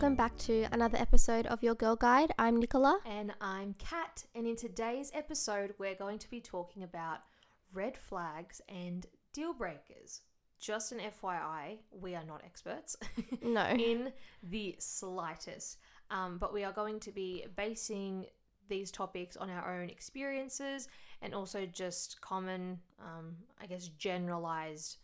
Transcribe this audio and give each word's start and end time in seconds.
welcome 0.00 0.16
back 0.16 0.34
to 0.38 0.66
another 0.72 0.96
episode 0.96 1.46
of 1.48 1.62
Your 1.62 1.74
Girl 1.74 1.94
Guide. 1.94 2.32
I'm 2.38 2.56
Nicola. 2.58 3.00
And 3.04 3.34
I'm 3.38 3.74
Kat, 3.78 4.24
and 4.34 4.46
in 4.46 4.56
today's 4.56 5.10
episode, 5.12 5.74
we're 5.78 5.94
going 5.94 6.18
to 6.20 6.30
be 6.30 6.40
talking 6.40 6.82
about 6.84 7.18
red 7.74 7.98
flags 7.98 8.62
and 8.70 9.04
deal 9.34 9.52
breakers. 9.52 10.22
Just 10.58 10.92
an 10.92 11.00
FYI, 11.00 11.78
we 11.90 12.14
are 12.14 12.24
not 12.24 12.40
experts 12.46 12.96
No. 13.42 13.66
in 13.68 14.10
the 14.42 14.74
slightest, 14.78 15.76
um, 16.10 16.38
but 16.38 16.54
we 16.54 16.64
are 16.64 16.72
going 16.72 16.98
to 17.00 17.10
be 17.12 17.44
basing 17.56 18.24
these 18.70 18.90
topics 18.90 19.36
on 19.36 19.50
our 19.50 19.80
own 19.82 19.90
experiences 19.90 20.88
and 21.20 21.34
also 21.34 21.66
just 21.66 22.18
common, 22.22 22.78
um, 23.00 23.36
I 23.60 23.66
guess, 23.66 23.88
generalized 23.88 24.96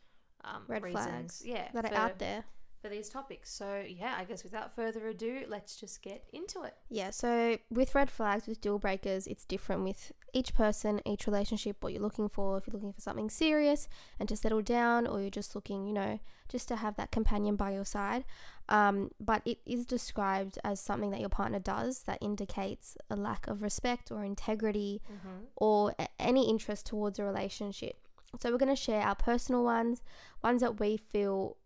um, 0.44 0.62
Red 0.68 0.82
reasons. 0.84 1.04
flags 1.06 1.42
Yeah, 1.44 1.68
that 1.74 1.88
for- 1.88 1.94
are 1.94 1.98
out 1.98 2.18
there. 2.18 2.44
For 2.86 2.94
these 2.94 3.08
topics. 3.08 3.52
So 3.52 3.82
yeah, 3.86 4.14
I 4.18 4.24
guess 4.24 4.44
without 4.44 4.74
further 4.74 5.08
ado, 5.08 5.42
let's 5.48 5.76
just 5.76 6.02
get 6.02 6.24
into 6.32 6.62
it. 6.62 6.74
Yeah, 6.88 7.10
so 7.10 7.58
with 7.70 7.94
red 7.94 8.10
flags, 8.10 8.46
with 8.46 8.60
deal 8.60 8.78
breakers, 8.78 9.26
it's 9.26 9.44
different 9.44 9.82
with 9.82 10.12
each 10.32 10.54
person, 10.54 11.00
each 11.04 11.26
relationship, 11.26 11.82
what 11.82 11.92
you're 11.92 12.02
looking 12.02 12.28
for. 12.28 12.58
If 12.58 12.66
you're 12.66 12.74
looking 12.74 12.92
for 12.92 13.00
something 13.00 13.30
serious 13.30 13.88
and 14.20 14.28
to 14.28 14.36
settle 14.36 14.62
down, 14.62 15.06
or 15.06 15.20
you're 15.20 15.30
just 15.30 15.54
looking, 15.54 15.86
you 15.86 15.92
know, 15.92 16.20
just 16.48 16.68
to 16.68 16.76
have 16.76 16.96
that 16.96 17.10
companion 17.10 17.56
by 17.56 17.72
your 17.72 17.84
side. 17.84 18.24
Um, 18.68 19.10
but 19.20 19.42
it 19.44 19.58
is 19.66 19.84
described 19.84 20.58
as 20.62 20.80
something 20.80 21.10
that 21.10 21.20
your 21.20 21.28
partner 21.28 21.58
does 21.58 22.02
that 22.02 22.18
indicates 22.20 22.96
a 23.10 23.16
lack 23.16 23.46
of 23.48 23.62
respect 23.62 24.10
or 24.10 24.24
integrity 24.24 25.00
Mm-hmm. 25.06 25.44
or 25.56 25.94
any 26.18 26.48
interest 26.48 26.86
towards 26.86 27.18
a 27.18 27.24
relationship. 27.24 27.96
So 28.40 28.50
we're 28.50 28.58
going 28.58 28.74
to 28.74 28.80
share 28.80 29.00
our 29.02 29.14
personal 29.14 29.64
ones, 29.64 30.02
ones 30.42 30.60
that 30.60 30.78
we 30.80 30.96
feel 30.96 31.56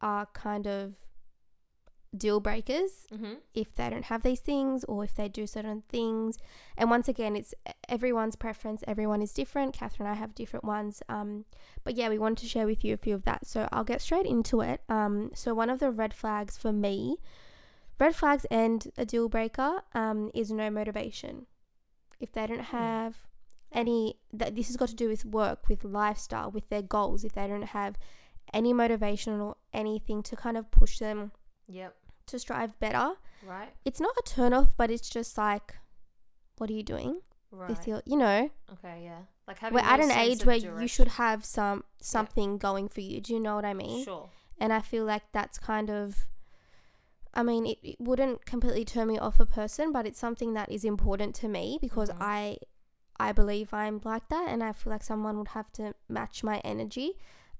are 0.00 0.26
kind 0.34 0.66
of 0.66 0.94
deal 2.16 2.40
breakers 2.40 3.06
Mm-hmm. 3.12 3.34
if 3.52 3.74
they 3.74 3.90
don't 3.90 4.04
have 4.06 4.22
these 4.22 4.40
things 4.40 4.84
or 4.84 5.04
if 5.04 5.14
they 5.14 5.28
do 5.28 5.46
certain 5.46 5.82
things. 5.88 6.38
And 6.76 6.88
once 6.88 7.08
again, 7.08 7.36
it's 7.36 7.54
everyone's 7.88 8.36
preference. 8.36 8.82
Everyone 8.86 9.20
is 9.20 9.32
different. 9.32 9.74
Catherine 9.74 10.06
and 10.08 10.16
I 10.16 10.18
have 10.18 10.34
different 10.34 10.64
ones. 10.64 11.02
Um, 11.08 11.44
but 11.84 11.94
yeah, 11.94 12.08
we 12.08 12.18
wanted 12.18 12.38
to 12.38 12.46
share 12.48 12.66
with 12.66 12.84
you 12.84 12.94
a 12.94 12.96
few 12.96 13.14
of 13.14 13.24
that. 13.24 13.46
So 13.46 13.68
I'll 13.72 13.84
get 13.84 14.00
straight 14.00 14.26
into 14.26 14.60
it. 14.62 14.80
Um, 14.88 15.30
so 15.34 15.52
one 15.54 15.68
of 15.68 15.78
the 15.78 15.90
red 15.90 16.14
flags 16.14 16.56
for 16.56 16.72
me, 16.72 17.16
red 17.98 18.14
flags 18.16 18.46
and 18.50 18.90
a 18.96 19.04
deal 19.04 19.28
breaker, 19.28 19.82
um, 19.94 20.30
is 20.34 20.50
no 20.50 20.70
motivation. 20.70 21.46
If 22.18 22.32
they 22.32 22.46
don't 22.46 22.60
have 22.60 23.18
any, 23.72 24.16
that 24.32 24.56
this 24.56 24.68
has 24.68 24.76
got 24.78 24.88
to 24.88 24.94
do 24.94 25.08
with 25.08 25.26
work, 25.26 25.68
with 25.68 25.84
lifestyle, 25.84 26.50
with 26.50 26.68
their 26.70 26.82
goals. 26.82 27.24
If 27.24 27.32
they 27.32 27.46
don't 27.46 27.62
have 27.62 27.98
any 28.54 28.72
motivation 28.72 29.38
or 29.40 29.56
anything 29.76 30.22
to 30.24 30.34
kind 30.36 30.56
of 30.56 30.70
push 30.70 30.98
them 30.98 31.32
Yep. 31.68 31.94
to 32.26 32.38
strive 32.38 32.78
better, 32.80 33.12
Right. 33.44 33.72
it's 33.84 34.00
not 34.00 34.14
a 34.18 34.22
turn 34.22 34.52
off, 34.52 34.76
but 34.76 34.90
it's 34.90 35.08
just 35.08 35.36
like, 35.38 35.76
what 36.58 36.70
are 36.70 36.72
you 36.72 36.82
doing 36.82 37.20
Right. 37.50 37.68
with 37.70 37.86
your, 37.86 38.02
you 38.06 38.16
know, 38.16 38.50
Okay. 38.72 39.04
Yeah. 39.04 39.22
Like 39.46 39.58
having 39.58 39.74
we're 39.76 39.84
at 39.88 40.00
an 40.00 40.10
age 40.10 40.44
where 40.44 40.56
you 40.56 40.88
should 40.88 41.08
have 41.22 41.44
some 41.44 41.84
something 42.00 42.58
going 42.58 42.88
for 42.88 43.00
you. 43.00 43.20
Do 43.20 43.32
you 43.34 43.38
know 43.40 43.54
what 43.54 43.64
I 43.64 43.74
mean? 43.74 44.04
Sure. 44.04 44.28
And 44.58 44.72
I 44.72 44.80
feel 44.80 45.04
like 45.04 45.22
that's 45.32 45.58
kind 45.58 45.88
of, 45.90 46.26
I 47.34 47.42
mean, 47.42 47.66
it, 47.66 47.78
it 47.82 47.96
wouldn't 48.00 48.44
completely 48.46 48.84
turn 48.84 49.06
me 49.08 49.18
off 49.18 49.38
a 49.38 49.46
person, 49.46 49.92
but 49.92 50.06
it's 50.06 50.18
something 50.18 50.54
that 50.54 50.70
is 50.72 50.84
important 50.84 51.34
to 51.36 51.48
me 51.48 51.78
because 51.80 52.10
Mhm. 52.10 52.16
I, 52.20 52.58
I 53.18 53.32
believe 53.32 53.72
I'm 53.72 54.00
like 54.04 54.28
that, 54.30 54.48
and 54.48 54.62
I 54.64 54.72
feel 54.72 54.90
like 54.92 55.02
someone 55.04 55.38
would 55.38 55.48
have 55.48 55.70
to 55.74 55.94
match 56.08 56.42
my 56.42 56.58
energy, 56.60 57.16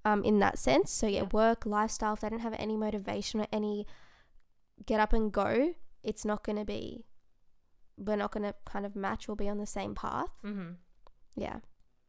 um, 0.06 0.22
in 0.24 0.38
that 0.38 0.58
sense. 0.58 0.90
So 0.90 1.06
yeah, 1.06 1.24
work, 1.32 1.66
lifestyle. 1.66 2.14
If 2.14 2.20
they 2.20 2.28
don't 2.28 2.40
have 2.40 2.54
any 2.58 2.76
motivation 2.76 3.40
or 3.40 3.46
any 3.52 3.86
get 4.86 5.00
up 5.00 5.12
and 5.12 5.32
go, 5.32 5.74
it's 6.02 6.24
not 6.24 6.44
going 6.44 6.56
to 6.56 6.64
be. 6.64 7.04
We're 7.98 8.16
not 8.16 8.30
going 8.30 8.44
to 8.44 8.54
kind 8.66 8.84
of 8.86 8.94
match 8.94 9.28
or 9.28 9.36
be 9.36 9.48
on 9.48 9.58
the 9.58 9.66
same 9.66 9.94
path. 9.94 10.28
Mm-hmm. 10.44 10.72
Yeah, 11.34 11.58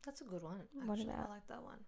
That's 0.06 0.22
a 0.22 0.26
good 0.26 0.42
one. 0.44 0.62
What 0.86 1.00
Actually, 1.00 1.14
about- 1.14 1.28
I 1.30 1.34
like 1.34 1.48
that 1.50 1.64
one. 1.64 1.80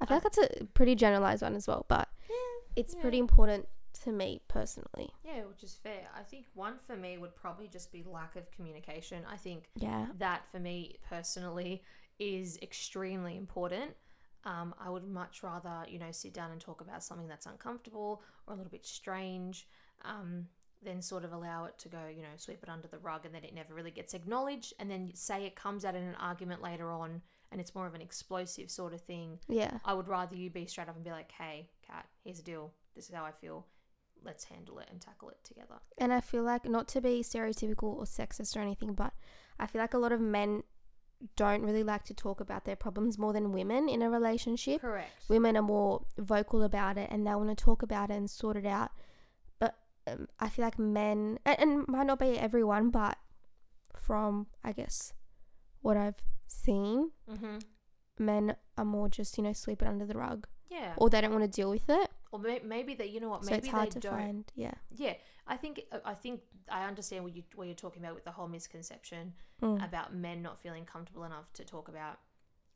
I 0.00 0.06
feel 0.06 0.12
I- 0.12 0.16
like 0.16 0.22
that's 0.22 0.38
a 0.38 0.64
pretty 0.74 0.94
generalized 0.94 1.42
one 1.42 1.54
as 1.56 1.66
well, 1.66 1.84
but 1.88 2.08
Yeah. 2.28 2.36
it's 2.76 2.94
yeah. 2.94 3.00
pretty 3.02 3.18
important 3.18 3.66
to 4.04 4.12
me 4.12 4.40
personally. 4.48 5.10
Yeah, 5.24 5.44
which 5.44 5.62
is 5.62 5.74
fair. 5.74 6.02
I 6.14 6.22
think 6.22 6.46
one 6.54 6.74
for 6.86 6.96
me 6.96 7.16
would 7.18 7.34
probably 7.34 7.66
just 7.66 7.90
be 7.92 8.02
lack 8.02 8.36
of 8.36 8.50
communication. 8.50 9.24
I 9.30 9.36
think 9.38 9.70
Yeah. 9.74 10.06
that 10.18 10.42
for 10.52 10.58
me 10.60 10.96
personally 11.08 11.82
is 12.18 12.58
extremely 12.62 13.36
important. 13.36 13.92
Um, 14.46 14.74
I 14.80 14.88
would 14.88 15.06
much 15.06 15.42
rather, 15.42 15.84
you 15.88 15.98
know, 15.98 16.12
sit 16.12 16.32
down 16.32 16.52
and 16.52 16.60
talk 16.60 16.80
about 16.80 17.02
something 17.02 17.26
that's 17.26 17.46
uncomfortable 17.46 18.22
or 18.46 18.54
a 18.54 18.56
little 18.56 18.70
bit 18.70 18.86
strange 18.86 19.66
um, 20.04 20.46
than 20.84 21.02
sort 21.02 21.24
of 21.24 21.32
allow 21.32 21.64
it 21.64 21.76
to 21.80 21.88
go, 21.88 21.98
you 22.08 22.22
know, 22.22 22.28
sweep 22.36 22.62
it 22.62 22.68
under 22.68 22.86
the 22.86 22.98
rug 22.98 23.26
and 23.26 23.34
then 23.34 23.42
it 23.42 23.54
never 23.54 23.74
really 23.74 23.90
gets 23.90 24.14
acknowledged. 24.14 24.72
And 24.78 24.88
then 24.88 25.10
say 25.14 25.44
it 25.44 25.56
comes 25.56 25.84
out 25.84 25.96
in 25.96 26.04
an 26.04 26.14
argument 26.14 26.62
later 26.62 26.92
on 26.92 27.22
and 27.50 27.60
it's 27.60 27.74
more 27.74 27.88
of 27.88 27.94
an 27.94 28.00
explosive 28.00 28.70
sort 28.70 28.94
of 28.94 29.00
thing. 29.00 29.40
Yeah. 29.48 29.78
I 29.84 29.94
would 29.94 30.06
rather 30.06 30.36
you 30.36 30.48
be 30.48 30.66
straight 30.66 30.88
up 30.88 30.94
and 30.94 31.04
be 31.04 31.10
like, 31.10 31.32
hey, 31.32 31.68
Kat, 31.84 32.06
here's 32.22 32.36
the 32.36 32.44
deal. 32.44 32.72
This 32.94 33.08
is 33.08 33.14
how 33.14 33.24
I 33.24 33.32
feel. 33.32 33.66
Let's 34.24 34.44
handle 34.44 34.78
it 34.78 34.88
and 34.92 35.00
tackle 35.00 35.30
it 35.30 35.38
together. 35.42 35.76
And 35.98 36.12
I 36.12 36.20
feel 36.20 36.44
like 36.44 36.64
not 36.64 36.86
to 36.88 37.00
be 37.00 37.22
stereotypical 37.22 37.96
or 37.96 38.04
sexist 38.04 38.56
or 38.56 38.60
anything, 38.60 38.94
but 38.94 39.12
I 39.58 39.66
feel 39.66 39.80
like 39.80 39.94
a 39.94 39.98
lot 39.98 40.12
of 40.12 40.20
men 40.20 40.62
don't 41.36 41.62
really 41.62 41.82
like 41.82 42.04
to 42.04 42.14
talk 42.14 42.40
about 42.40 42.64
their 42.64 42.76
problems 42.76 43.18
more 43.18 43.32
than 43.32 43.52
women 43.52 43.88
in 43.88 44.02
a 44.02 44.10
relationship. 44.10 44.80
Correct. 44.82 45.10
Women 45.28 45.56
are 45.56 45.62
more 45.62 46.04
vocal 46.18 46.62
about 46.62 46.98
it 46.98 47.08
and 47.10 47.26
they 47.26 47.34
want 47.34 47.48
to 47.48 47.54
talk 47.64 47.82
about 47.82 48.10
it 48.10 48.14
and 48.14 48.28
sort 48.30 48.56
it 48.56 48.66
out. 48.66 48.90
But 49.58 49.76
um, 50.06 50.28
I 50.38 50.48
feel 50.48 50.64
like 50.64 50.78
men, 50.78 51.38
and, 51.44 51.58
and 51.60 51.88
might 51.88 52.06
not 52.06 52.18
be 52.18 52.38
everyone, 52.38 52.90
but 52.90 53.16
from, 53.98 54.46
I 54.62 54.72
guess, 54.72 55.12
what 55.80 55.96
I've 55.96 56.22
seen, 56.46 57.10
Mm-hmm. 57.30 57.58
men 58.18 58.56
are 58.76 58.84
more 58.84 59.08
just, 59.08 59.36
you 59.38 59.44
know, 59.44 59.52
sweep 59.52 59.82
it 59.82 59.88
under 59.88 60.06
the 60.06 60.16
rug 60.18 60.46
Yeah. 60.70 60.94
or 60.96 61.08
they 61.10 61.20
don't 61.20 61.32
want 61.32 61.44
to 61.44 61.48
deal 61.50 61.70
with 61.70 61.88
it. 61.88 62.10
Or 62.32 62.38
may- 62.40 62.60
maybe 62.64 62.94
that 62.94 63.10
you 63.10 63.20
know 63.20 63.28
what? 63.30 63.44
so 63.44 63.54
it's 63.54 63.68
hard 63.68 63.88
they 63.88 63.90
to 63.92 64.00
don't. 64.00 64.12
find. 64.18 64.52
Yeah. 64.54 64.74
Yeah, 64.90 65.14
I 65.46 65.56
think 65.56 65.82
uh, 65.92 65.98
I 66.04 66.14
think 66.14 66.40
I 66.68 66.84
understand 66.84 67.22
what 67.24 67.34
you 67.36 67.44
what 67.54 67.66
you're 67.68 67.74
talking 67.76 68.02
about 68.02 68.14
with 68.14 68.24
the 68.24 68.32
whole 68.32 68.48
misconception 68.48 69.34
Mm. 69.62 69.82
about 69.82 70.14
men 70.14 70.42
not 70.42 70.60
feeling 70.60 70.84
comfortable 70.84 71.24
enough 71.24 71.50
to 71.54 71.64
talk 71.64 71.88
about 71.88 72.18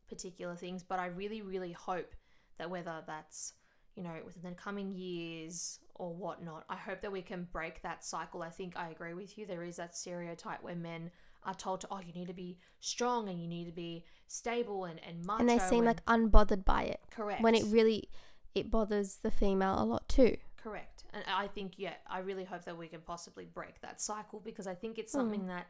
particular 0.09 0.57
things. 0.57 0.83
But 0.83 0.99
I 0.99 1.07
really, 1.07 1.43
really 1.43 1.73
hope 1.73 2.15
that 2.59 2.71
whether 2.71 3.03
that's 3.07 3.55
you 3.97 4.03
know 4.03 4.15
within 4.25 4.43
the 4.51 4.57
coming 4.57 4.95
years 4.95 5.81
or 5.97 6.15
whatnot, 6.15 6.65
I 6.71 6.77
hope 6.77 7.01
that 7.03 7.13
we 7.13 7.23
can 7.23 7.49
break 7.53 7.83
that 7.83 8.05
cycle. 8.05 8.43
I 8.43 8.51
think 8.51 8.77
I 8.77 8.91
agree 8.91 9.15
with 9.15 9.37
you. 9.37 9.47
There 9.47 9.63
is 9.65 9.77
that 9.77 9.95
stereotype 9.97 10.63
where 10.63 10.77
men 10.77 11.11
are 11.45 11.55
told 11.55 11.81
to 11.81 11.89
oh 11.91 12.01
you 12.01 12.13
need 12.13 12.29
to 12.29 12.35
be 12.35 12.59
strong 12.81 13.29
and 13.29 13.41
you 13.41 13.49
need 13.49 13.65
to 13.65 13.73
be 13.73 14.05
stable 14.27 14.85
and 14.85 15.01
and 15.07 15.25
macho 15.25 15.41
and 15.41 15.49
they 15.49 15.59
seem 15.59 15.87
and- 15.87 15.87
like 15.87 16.05
unbothered 16.05 16.65
by 16.67 16.83
it 16.83 17.00
correct 17.11 17.43
when 17.43 17.55
it 17.55 17.65
really 17.67 18.09
it 18.55 18.71
bothers 18.71 19.19
the 19.23 19.31
female 19.31 19.81
a 19.83 19.85
lot 19.85 20.09
too. 20.09 20.37
Correct. 20.57 21.05
And 21.13 21.25
I 21.27 21.47
think, 21.49 21.73
yeah, 21.79 21.95
I 22.07 22.19
really 22.19 22.45
hope 22.45 22.65
that 22.65 22.77
we 22.77 22.87
can 22.89 23.01
possibly 23.01 23.45
break 23.47 23.81
that 23.81 24.01
cycle 24.01 24.41
because 24.41 24.67
I 24.67 24.75
think 24.75 24.97
Hmm. 24.97 25.01
it's 25.01 25.13
something 25.13 25.47
that 25.47 25.67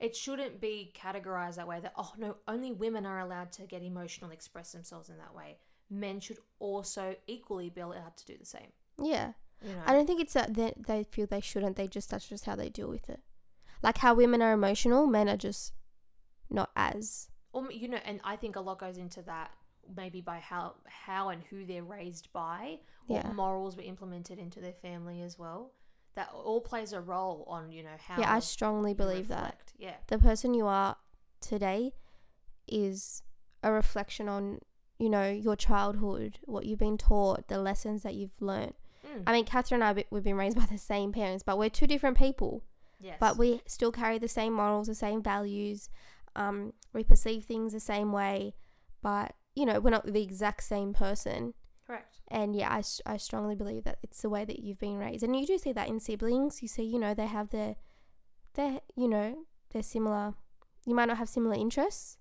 it 0.00 0.16
shouldn't 0.16 0.60
be 0.60 0.92
categorized 0.96 1.54
that 1.56 1.68
way 1.68 1.78
that, 1.80 1.92
oh, 1.96 2.12
no, 2.18 2.36
only 2.48 2.72
women 2.72 3.06
are 3.06 3.20
allowed 3.20 3.52
to 3.52 3.62
get 3.62 3.82
emotional, 3.82 4.30
express 4.30 4.72
themselves 4.72 5.08
in 5.10 5.18
that 5.18 5.34
way. 5.34 5.58
Men 5.90 6.18
should 6.20 6.38
also 6.58 7.14
equally 7.26 7.70
be 7.70 7.82
allowed 7.82 8.16
to 8.16 8.24
do 8.26 8.36
the 8.36 8.44
same. 8.46 8.72
Yeah. 9.00 9.32
You 9.62 9.72
know? 9.74 9.82
I 9.86 9.92
don't 9.92 10.06
think 10.06 10.20
it's 10.20 10.32
that 10.32 10.54
they, 10.54 10.72
they 10.76 11.04
feel 11.04 11.26
they 11.26 11.40
shouldn't. 11.40 11.76
They 11.76 11.86
just 11.86 12.10
that's 12.10 12.28
just 12.28 12.46
how 12.46 12.56
they 12.56 12.68
deal 12.68 12.88
with 12.88 13.08
it. 13.08 13.20
Like 13.82 13.98
how 13.98 14.14
women 14.14 14.42
are 14.42 14.52
emotional, 14.52 15.06
men 15.06 15.28
are 15.28 15.36
just 15.36 15.72
not 16.50 16.70
as. 16.74 17.28
or, 17.52 17.70
you 17.70 17.86
know, 17.88 17.98
and 18.04 18.20
I 18.24 18.34
think 18.36 18.56
a 18.56 18.60
lot 18.60 18.78
goes 18.80 18.96
into 18.98 19.22
that 19.22 19.52
maybe 19.96 20.20
by 20.20 20.38
how 20.38 20.74
how 20.86 21.28
and 21.30 21.42
who 21.50 21.64
they're 21.66 21.82
raised 21.84 22.32
by, 22.32 22.78
what 23.06 23.24
Yeah. 23.24 23.32
morals 23.32 23.76
were 23.76 23.82
implemented 23.82 24.38
into 24.38 24.60
their 24.60 24.72
family 24.72 25.22
as 25.22 25.38
well. 25.38 25.72
That 26.14 26.30
all 26.32 26.60
plays 26.60 26.92
a 26.92 27.00
role 27.00 27.44
on, 27.48 27.70
you 27.72 27.82
know, 27.82 27.96
how 27.98 28.20
yeah, 28.20 28.32
I 28.34 28.40
strongly 28.40 28.94
believe 28.94 29.28
that. 29.28 29.72
Yeah. 29.78 29.94
the 30.08 30.18
person 30.18 30.54
you 30.54 30.66
are 30.66 30.96
today 31.40 31.92
is 32.68 33.22
a 33.62 33.72
reflection 33.72 34.28
on 34.28 34.60
you 34.98 35.08
know 35.10 35.28
your 35.28 35.56
childhood, 35.56 36.38
what 36.44 36.64
you've 36.66 36.78
been 36.78 36.98
taught, 36.98 37.48
the 37.48 37.58
lessons 37.58 38.02
that 38.02 38.14
you've 38.14 38.40
learned. 38.40 38.74
Mm. 39.06 39.22
I 39.26 39.32
mean, 39.32 39.44
Catherine 39.44 39.82
and 39.82 39.88
I 39.88 39.92
we- 39.94 40.06
we've 40.10 40.22
been 40.22 40.36
raised 40.36 40.56
by 40.56 40.66
the 40.66 40.78
same 40.78 41.12
parents, 41.12 41.42
but 41.42 41.58
we're 41.58 41.70
two 41.70 41.86
different 41.86 42.16
people. 42.16 42.62
yes. 43.00 43.16
but 43.18 43.36
we 43.36 43.60
still 43.66 43.90
carry 43.90 44.16
the 44.18 44.28
same 44.28 44.52
morals, 44.52 44.86
the 44.86 44.94
same 44.94 45.20
values. 45.20 45.90
Um, 46.36 46.72
we 46.92 47.02
perceive 47.02 47.44
things 47.44 47.72
the 47.72 47.80
same 47.80 48.12
way, 48.12 48.54
but 49.02 49.34
you 49.54 49.66
know, 49.66 49.80
we're 49.80 49.90
not 49.90 50.06
the 50.06 50.22
exact 50.22 50.62
same 50.64 50.92
person. 50.92 51.54
Correct. 51.86 52.20
And 52.28 52.54
yeah, 52.56 52.70
I, 52.70 52.82
I 53.04 53.16
strongly 53.16 53.54
believe 53.54 53.84
that 53.84 53.98
it's 54.02 54.22
the 54.22 54.30
way 54.30 54.44
that 54.44 54.60
you've 54.60 54.78
been 54.78 54.96
raised. 54.98 55.22
And 55.22 55.38
you 55.38 55.46
do 55.46 55.58
see 55.58 55.72
that 55.72 55.88
in 55.88 56.00
siblings. 56.00 56.62
You 56.62 56.68
see, 56.68 56.84
you 56.84 56.98
know, 56.98 57.12
they 57.14 57.26
have 57.26 57.50
their, 57.50 57.76
their, 58.54 58.80
you 58.96 59.08
know, 59.08 59.44
they're 59.72 59.82
similar. 59.82 60.34
You 60.86 60.94
might 60.94 61.06
not 61.08 61.18
have 61.18 61.28
similar 61.28 61.54
interests, 61.54 62.18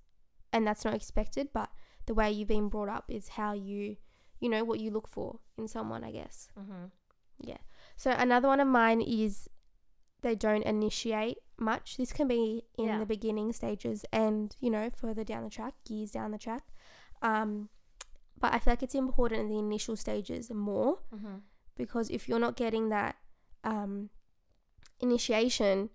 and 0.54 0.68
that's 0.68 0.84
not 0.86 0.94
expected, 0.94 1.50
but 1.54 1.70
the 2.06 2.14
way 2.14 2.32
you've 2.32 2.48
been 2.48 2.70
brought 2.70 2.90
up 2.90 3.06
is 3.08 3.30
how 3.30 3.54
you, 3.54 3.98
you 4.40 4.50
know, 4.50 4.64
what 4.64 4.80
you 4.80 4.92
look 4.92 5.08
for 5.08 5.40
in 5.58 5.68
someone, 5.68 6.04
I 6.04 6.12
guess. 6.12 6.50
Mm-hmm. 6.60 6.86
Yeah. 7.44 7.58
So 7.96 8.12
another 8.12 8.48
one 8.48 8.60
of 8.60 8.68
mine 8.68 9.02
is 9.02 9.48
they 10.22 10.36
don't 10.36 10.64
initiate 10.64 11.38
much. 11.58 11.98
This 11.98 12.14
can 12.14 12.28
be 12.28 12.64
in 12.78 12.86
Yeah. 12.86 13.00
the 13.00 13.06
beginning 13.06 13.54
stages 13.54 14.06
and, 14.12 14.56
you 14.60 14.70
know, 14.70 14.90
further 14.90 15.24
down 15.24 15.44
the 15.46 15.50
track, 15.50 15.74
years 15.88 16.12
down 16.12 16.32
the 16.32 16.38
track. 16.38 16.64
Um, 17.22 17.70
but 18.40 18.54
I 18.54 18.60
feel 18.60 18.72
like 18.74 18.84
it's 18.84 18.96
important 18.96 19.42
in 19.42 19.50
the 19.50 19.60
initial 19.60 19.96
stages 19.96 20.50
more 20.50 21.00
Mm-hmm. 21.14 21.36
because 21.76 22.10
if 22.10 22.28
you're 22.28 22.40
not 22.40 22.56
getting 22.56 22.90
that 22.90 23.16
um, 23.64 24.10
initiation, 25.00 25.90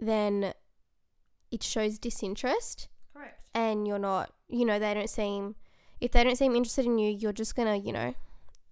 then 0.00 0.52
it 1.50 1.62
shows 1.62 1.98
disinterest 1.98 2.88
Correct. 3.14 3.40
and 3.54 3.86
you're 3.88 3.98
not, 3.98 4.32
you 4.48 4.64
know, 4.64 4.78
they 4.78 4.92
don't 4.94 5.08
seem, 5.10 5.54
if 6.00 6.12
they 6.12 6.22
don't 6.24 6.36
seem 6.36 6.54
interested 6.54 6.84
in 6.84 6.98
you, 6.98 7.10
you're 7.10 7.32
just 7.32 7.56
gonna, 7.56 7.76
you 7.76 7.92
know, 7.92 8.14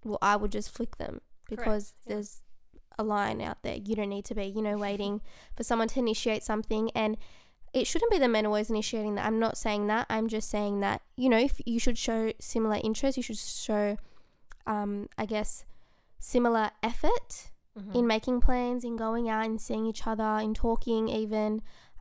well, 0.04 0.19
I 0.22 0.37
would 0.37 0.52
just 0.52 0.70
flick 0.70 0.98
them 0.98 1.20
because 1.48 1.94
yeah. 2.06 2.14
there's 2.14 2.43
a 2.98 3.02
line 3.02 3.40
out 3.40 3.62
there. 3.62 3.76
You 3.76 3.96
don't 3.96 4.10
need 4.10 4.25
to 4.26 4.34
be, 4.34 4.44
you 4.44 4.62
know, 4.62 4.76
waiting 4.76 5.20
for 5.56 5.64
someone 5.64 5.88
to 5.88 5.98
initiate 5.98 6.43
something. 6.43 6.90
And 6.94 7.16
it 7.76 7.87
shouldn't 7.87 8.11
be 8.11 8.19
the 8.19 8.28
men 8.28 8.46
always 8.46 8.70
initiating 8.70 9.14
that. 9.17 9.26
I'm 9.26 9.38
not 9.38 9.56
saying 9.58 9.87
that. 9.88 10.06
I'm 10.08 10.28
just 10.28 10.49
saying 10.49 10.81
that, 10.81 11.02
you 11.17 11.28
know, 11.28 11.38
if 11.38 11.61
you 11.67 11.78
should 11.78 11.99
show 11.99 12.32
similar 12.40 12.78
interest, 12.82 13.17
you 13.17 13.23
should 13.23 13.37
show, 13.38 13.96
um, 14.67 15.08
I 15.19 15.26
guess, 15.26 15.64
similar 16.19 16.70
effort 16.82 17.50
Mm-hmm. 17.78 17.93
in 17.99 18.06
making 18.06 18.40
plans, 18.40 18.84
in 18.84 18.96
going 18.96 19.28
out 19.28 19.44
and 19.44 19.61
seeing 19.61 19.84
each 19.84 20.06
other, 20.06 20.38
in 20.43 20.55
talking 20.55 21.11
even. 21.11 21.61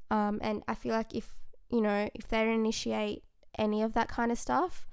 Um, 0.10 0.40
and 0.42 0.64
I 0.70 0.74
feel 0.74 0.94
like 0.94 1.14
if, 1.14 1.36
you 1.70 1.82
know, 1.82 2.10
if 2.16 2.30
they 2.30 2.46
don't 2.46 2.54
initiate 2.54 3.24
any 3.58 3.82
of 3.82 3.92
that 3.92 4.08
kind 4.08 4.32
of 4.32 4.38
stuff, 4.38 4.88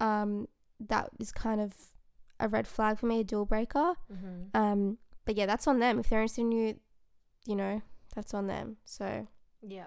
um, 0.00 0.48
that 0.80 1.10
is 1.20 1.30
kind 1.30 1.60
of 1.60 1.72
a 2.40 2.48
red 2.48 2.66
flag 2.66 2.98
for 2.98 3.06
me, 3.06 3.20
a 3.20 3.22
deal 3.24 3.44
breaker. 3.44 3.94
Mm-hmm. 4.12 4.56
Um, 4.60 4.98
but 5.24 5.36
yeah, 5.36 5.46
that's 5.46 5.68
on 5.68 5.78
them. 5.78 6.00
If 6.00 6.08
they're 6.08 6.22
interested 6.22 6.40
in 6.40 6.50
you, 6.50 6.80
you 7.46 7.54
know, 7.54 7.82
that's 8.16 8.34
on 8.34 8.48
them. 8.48 8.78
So, 8.84 9.28
Yeah. 9.62 9.86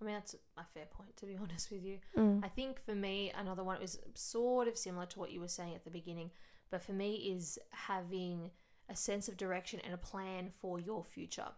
I 0.00 0.04
mean, 0.04 0.14
that's 0.14 0.34
a 0.56 0.64
fair 0.74 0.86
point, 0.86 1.16
to 1.18 1.26
be 1.26 1.36
honest 1.42 1.70
with 1.70 1.82
you. 1.82 1.98
mm, 2.16 2.44
I 2.44 2.48
think 2.48 2.84
for 2.84 2.94
me, 2.94 3.32
another 3.36 3.64
one 3.64 3.80
was 3.80 3.98
sort 4.14 4.68
of 4.68 4.76
similar 4.76 5.06
to 5.06 5.18
what 5.18 5.32
you 5.32 5.40
were 5.40 5.48
saying 5.48 5.74
at 5.74 5.84
the 5.84 5.90
beginning, 5.90 6.30
but 6.70 6.82
for 6.82 6.92
me, 6.92 7.14
is 7.34 7.58
having 7.70 8.50
a 8.88 8.96
sense 8.96 9.28
of 9.28 9.36
direction 9.36 9.80
and 9.84 9.94
a 9.94 9.98
plan 9.98 10.50
for 10.50 10.78
your 10.78 11.04
future. 11.04 11.48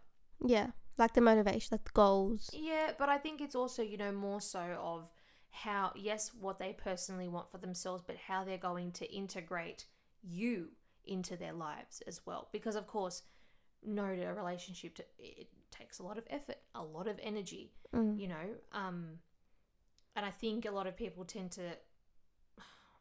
yeah, 0.45 0.67
like 0.97 1.13
the 1.13 1.21
motivation, 1.21 1.69
like 1.71 1.83
the 1.83 1.91
goals. 1.93 2.49
Yeah, 2.53 2.91
but 2.97 3.09
I 3.09 3.17
think 3.17 3.41
it's 3.41 3.55
also, 3.55 3.83
you 3.83 3.97
know, 3.97 4.11
more 4.11 4.41
so 4.41 4.59
of 4.81 5.09
how, 5.51 5.91
yes, 5.95 6.31
what 6.39 6.59
they 6.59 6.73
personally 6.73 7.27
want 7.27 7.51
for 7.51 7.57
themselves, 7.57 8.03
but 8.05 8.15
how 8.17 8.43
they're 8.43 8.57
going 8.57 8.91
to 8.93 9.11
integrate 9.13 9.85
you 10.23 10.69
into 11.05 11.35
their 11.37 11.53
lives 11.53 12.01
as 12.07 12.21
well. 12.25 12.49
Because, 12.51 12.75
of 12.75 12.87
course, 12.87 13.23
no, 13.83 14.03
a 14.05 14.33
relationship, 14.33 14.95
to, 14.95 15.03
it 15.17 15.47
takes 15.79 15.99
a 15.99 16.03
lot 16.03 16.17
of 16.17 16.25
effort, 16.29 16.57
a 16.75 16.83
lot 16.83 17.07
of 17.07 17.19
energy, 17.23 17.71
Mm, 17.93 18.19
you 18.19 18.27
know. 18.27 18.55
Um, 18.71 19.19
and 20.15 20.25
I 20.25 20.31
think 20.31 20.65
a 20.65 20.71
lot 20.71 20.85
of 20.87 20.95
people 20.95 21.23
tend 21.25 21.51
to, 21.53 21.61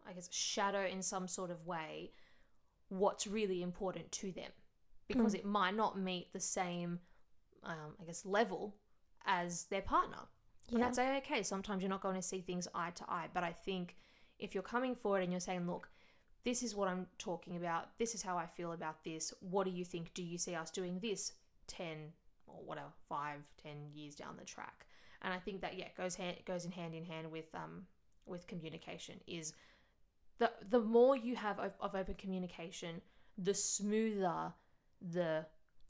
I 0.07 0.13
guess, 0.15 0.33
shadow 0.33 0.87
in 0.87 1.03
some 1.03 1.29
sort 1.29 1.51
of 1.51 1.67
way 1.67 2.13
what's 2.89 3.27
really 3.27 3.63
important 3.63 4.11
to 4.13 4.33
them 4.33 4.51
because 5.09 5.35
Mm. 5.35 5.39
it 5.39 5.45
might 5.45 5.75
not 5.75 5.99
meet 5.99 6.33
the 6.33 6.41
same, 6.41 7.01
um, 7.65 7.97
I 8.01 8.05
guess, 8.05 8.25
level 8.25 8.77
as 9.27 9.65
their 9.65 9.83
partner. 9.83 10.29
And 10.71 10.79
yeah. 10.79 10.85
that's 10.91 10.99
okay. 10.99 11.43
Sometimes 11.43 11.83
you're 11.83 11.91
not 11.91 12.01
going 12.03 12.15
to 12.17 12.23
see 12.23 12.41
things 12.41 12.69
eye 12.75 12.91
to 12.93 13.05
eye. 13.11 13.29
But 13.33 13.43
I 13.45 13.53
think 13.53 13.97
if 14.39 14.55
you're 14.55 14.63
coming 14.63 14.95
forward 14.95 15.23
and 15.23 15.33
you're 15.33 15.41
saying, 15.41 15.67
look, 15.67 15.91
this 16.45 16.63
is 16.63 16.75
what 16.75 16.89
I'm 16.89 17.07
talking 17.19 17.57
about, 17.57 17.99
this 17.99 18.15
is 18.15 18.23
how 18.23 18.37
I 18.39 18.47
feel 18.47 18.73
about 18.73 19.03
this, 19.05 19.35
what 19.41 19.65
do 19.65 19.71
you 19.71 19.85
think? 19.85 20.15
Do 20.15 20.23
you 20.23 20.39
see 20.39 20.55
us 20.55 20.71
doing 20.71 21.01
this 21.01 21.33
10 21.67 22.13
or 22.49 22.63
whatever, 22.65 22.89
five, 23.09 23.41
10 23.63 23.73
years 23.95 24.15
down 24.15 24.37
the 24.39 24.45
track? 24.45 24.87
And 25.23 25.33
I 25.35 25.39
think 25.39 25.61
that, 25.63 25.77
yeah, 25.79 25.89
goes 25.97 26.15
hand, 26.15 26.37
goes 26.47 26.65
in 26.65 26.71
hand 26.73 26.95
in 26.95 27.05
hand 27.05 27.31
with, 27.31 27.53
um, 27.55 27.87
with 28.27 28.47
communication 28.47 29.21
is 29.27 29.53
the, 30.39 30.51
the 30.71 30.81
more 30.81 31.17
you 31.17 31.35
have 31.37 31.59
of, 31.59 31.73
of 31.81 31.95
open 31.95 32.15
communication, 32.15 33.01
the 33.37 33.55
smoother 33.55 34.53
the 35.01 35.45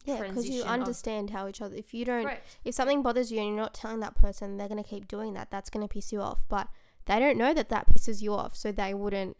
Yeah, 0.04 0.16
because 0.22 0.28
you 0.28 0.32
transition 0.34 0.60
of- 0.62 0.66
understand 0.68 1.30
how 1.30 1.48
each 1.48 1.60
other. 1.60 1.74
If 1.76 1.92
you 1.92 2.04
don't, 2.04 2.22
Correct. 2.24 2.46
if 2.64 2.74
something 2.74 3.02
bothers 3.02 3.30
you 3.30 3.38
and 3.38 3.48
you're 3.48 3.56
not 3.56 3.74
telling 3.74 4.00
that 4.00 4.14
person, 4.14 4.56
they're 4.56 4.68
gonna 4.68 4.84
keep 4.84 5.08
doing 5.08 5.34
that. 5.34 5.50
That's 5.50 5.68
gonna 5.70 5.88
piss 5.88 6.12
you 6.12 6.20
off. 6.22 6.42
But 6.48 6.68
they 7.06 7.18
don't 7.18 7.36
know 7.38 7.52
that 7.54 7.68
that 7.70 7.88
pisses 7.88 8.22
you 8.22 8.32
off, 8.34 8.56
so 8.56 8.70
they 8.72 8.94
wouldn't, 8.94 9.36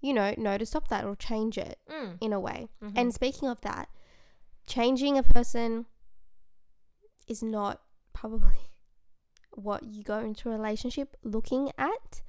you 0.00 0.12
know, 0.14 0.34
know 0.38 0.56
to 0.58 0.64
stop 0.66 0.88
that 0.88 1.04
or 1.04 1.16
change 1.16 1.58
it 1.58 1.78
Mm. 1.90 2.18
in 2.20 2.32
a 2.32 2.40
way. 2.40 2.68
Mhm. 2.82 2.92
And 2.96 3.12
speaking 3.14 3.48
of 3.48 3.60
that, 3.62 3.88
changing 4.66 5.16
a 5.18 5.22
person 5.22 5.86
is 7.28 7.42
not 7.42 7.82
probably 8.12 8.70
what 9.54 9.84
you 9.84 10.02
go 10.02 10.18
into 10.18 10.50
a 10.50 10.52
relationship 10.52 11.16
looking 11.22 11.70
at, 11.78 12.22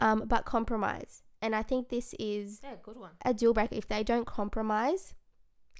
um, 0.00 0.24
but 0.26 0.44
compromise. 0.44 1.22
And 1.42 1.54
I 1.54 1.62
think 1.62 1.88
this 1.88 2.14
is 2.18 2.60
yeah, 2.62 2.74
good 2.82 2.98
one. 2.98 3.12
a 3.24 3.32
deal 3.32 3.54
breaker 3.54 3.74
if 3.74 3.88
they 3.88 4.02
don't 4.02 4.26
compromise. 4.26 5.14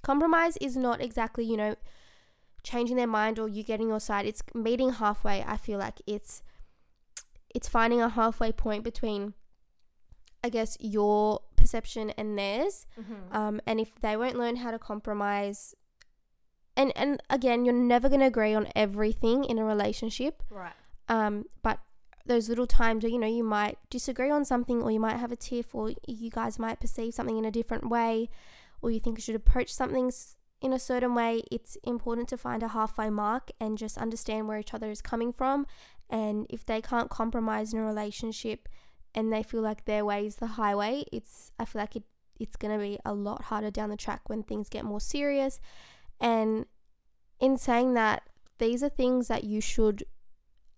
Compromise 0.03 0.57
is 0.59 0.77
not 0.77 1.03
exactly, 1.03 1.45
you 1.45 1.57
know, 1.57 1.75
changing 2.63 2.97
their 2.97 3.07
mind 3.07 3.39
or 3.39 3.49
you 3.49 3.63
getting 3.63 3.89
your 3.89 4.01
side. 4.01 4.25
It's 4.25 4.43
meeting 4.55 4.95
halfway. 4.95 5.45
I 5.47 5.57
feel 5.57 5.79
like 5.79 6.01
it's 6.07 6.43
it's 7.55 7.69
finding 7.69 8.01
a 8.01 8.09
halfway 8.09 8.53
point 8.53 8.85
between 8.85 9.35
I 10.43 10.49
guess 10.49 10.77
your 10.81 11.41
perception 11.57 12.11
and 12.11 12.39
theirs. 12.39 12.87
Mm-hmm. 12.99 13.37
Um, 13.37 13.61
and 13.67 13.79
if 13.79 13.91
they 14.01 14.17
won't 14.17 14.37
learn 14.37 14.57
how 14.57 14.71
to 14.71 14.79
compromise 14.79 15.75
and 16.77 16.93
and 16.97 17.23
again, 17.29 17.65
you're 17.65 17.75
never 17.75 18.09
going 18.09 18.21
to 18.21 18.27
agree 18.27 18.55
on 18.55 18.69
everything 18.75 19.45
in 19.45 19.59
a 19.59 19.65
relationship. 19.65 20.43
right. 20.51 20.73
Um, 21.09 21.47
but 21.63 21.81
those 22.27 22.49
little 22.49 22.67
times 22.67 23.03
where 23.03 23.11
you 23.11 23.19
know 23.19 23.27
you 23.27 23.43
might 23.43 23.79
disagree 23.91 24.31
on 24.31 24.45
something, 24.45 24.83
or 24.83 24.91
you 24.91 25.01
might 25.01 25.17
have 25.17 25.33
a 25.33 25.37
tiff, 25.37 25.75
or 25.75 25.93
you 26.07 26.31
guys 26.31 26.59
might 26.59 26.81
perceive 26.81 27.15
something 27.15 27.37
in 27.37 27.45
a 27.45 27.51
different 27.51 27.89
way, 27.89 28.29
or 28.83 28.91
you 28.91 29.01
think 29.01 29.19
you 29.19 29.23
should 29.23 29.35
approach 29.35 29.73
something 29.73 30.13
in 30.63 30.73
a 30.73 30.79
certain 30.79 31.15
way. 31.15 31.43
It's 31.51 31.77
important 31.85 32.29
to 32.29 32.37
find 32.37 32.63
a 32.63 32.69
halfway 32.69 33.11
mark 33.11 33.51
and 33.61 33.79
just 33.79 33.99
understand 33.99 34.47
where 34.47 34.59
each 34.59 34.75
other 34.75 34.91
is 34.91 35.03
coming 35.03 35.33
from. 35.33 35.67
And 36.09 36.47
if 36.51 36.67
they 36.67 36.81
can't 36.81 37.09
compromise 37.09 37.73
in 37.73 37.79
a 37.79 37.85
relationship, 37.85 38.69
and 39.15 39.33
they 39.33 39.43
feel 39.43 39.63
like 39.63 39.85
their 39.85 40.05
way 40.05 40.27
is 40.27 40.37
the 40.37 40.47
highway, 40.47 41.05
it's 41.13 41.51
I 41.59 41.65
feel 41.65 41.83
like 41.83 41.97
it 41.97 42.05
it's 42.39 42.57
gonna 42.57 42.79
be 42.79 42.99
a 43.05 43.13
lot 43.13 43.45
harder 43.45 43.71
down 43.71 43.91
the 43.91 43.97
track 43.97 44.23
when 44.29 44.43
things 44.43 44.69
get 44.69 44.85
more 44.85 45.01
serious. 45.01 45.61
And 46.21 46.67
in 47.39 47.57
saying 47.57 47.95
that, 47.95 48.23
these 48.59 48.83
are 48.83 48.89
things 48.91 49.29
that 49.29 49.45
you 49.45 49.61
should 49.61 50.05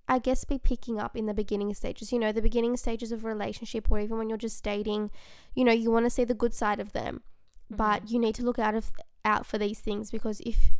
I 0.08 0.18
guess 0.18 0.44
be 0.44 0.58
picking 0.58 0.98
up 1.00 1.16
in 1.16 1.26
the 1.26 1.32
beginning 1.34 1.72
stages. 1.74 2.12
You 2.12 2.18
know, 2.18 2.32
the 2.32 2.42
beginning 2.42 2.76
stages 2.76 3.12
of 3.12 3.24
a 3.24 3.28
relationship 3.28 3.90
or 3.90 3.98
even 4.00 4.18
when 4.18 4.28
you're 4.28 4.36
just 4.36 4.62
dating, 4.62 5.10
you 5.54 5.64
know, 5.64 5.72
you 5.72 5.90
want 5.90 6.04
to 6.06 6.10
see 6.10 6.24
the 6.24 6.34
good 6.34 6.52
side 6.52 6.80
of 6.80 6.92
them. 6.92 7.22
But 7.70 8.10
you 8.10 8.18
need 8.18 8.34
to 8.34 8.42
look 8.42 8.58
out 8.58 8.74
of 8.74 8.90
out 9.24 9.46
for 9.46 9.56
these 9.58 9.78
things 9.80 10.10
because 10.10 10.40
if 10.44 10.70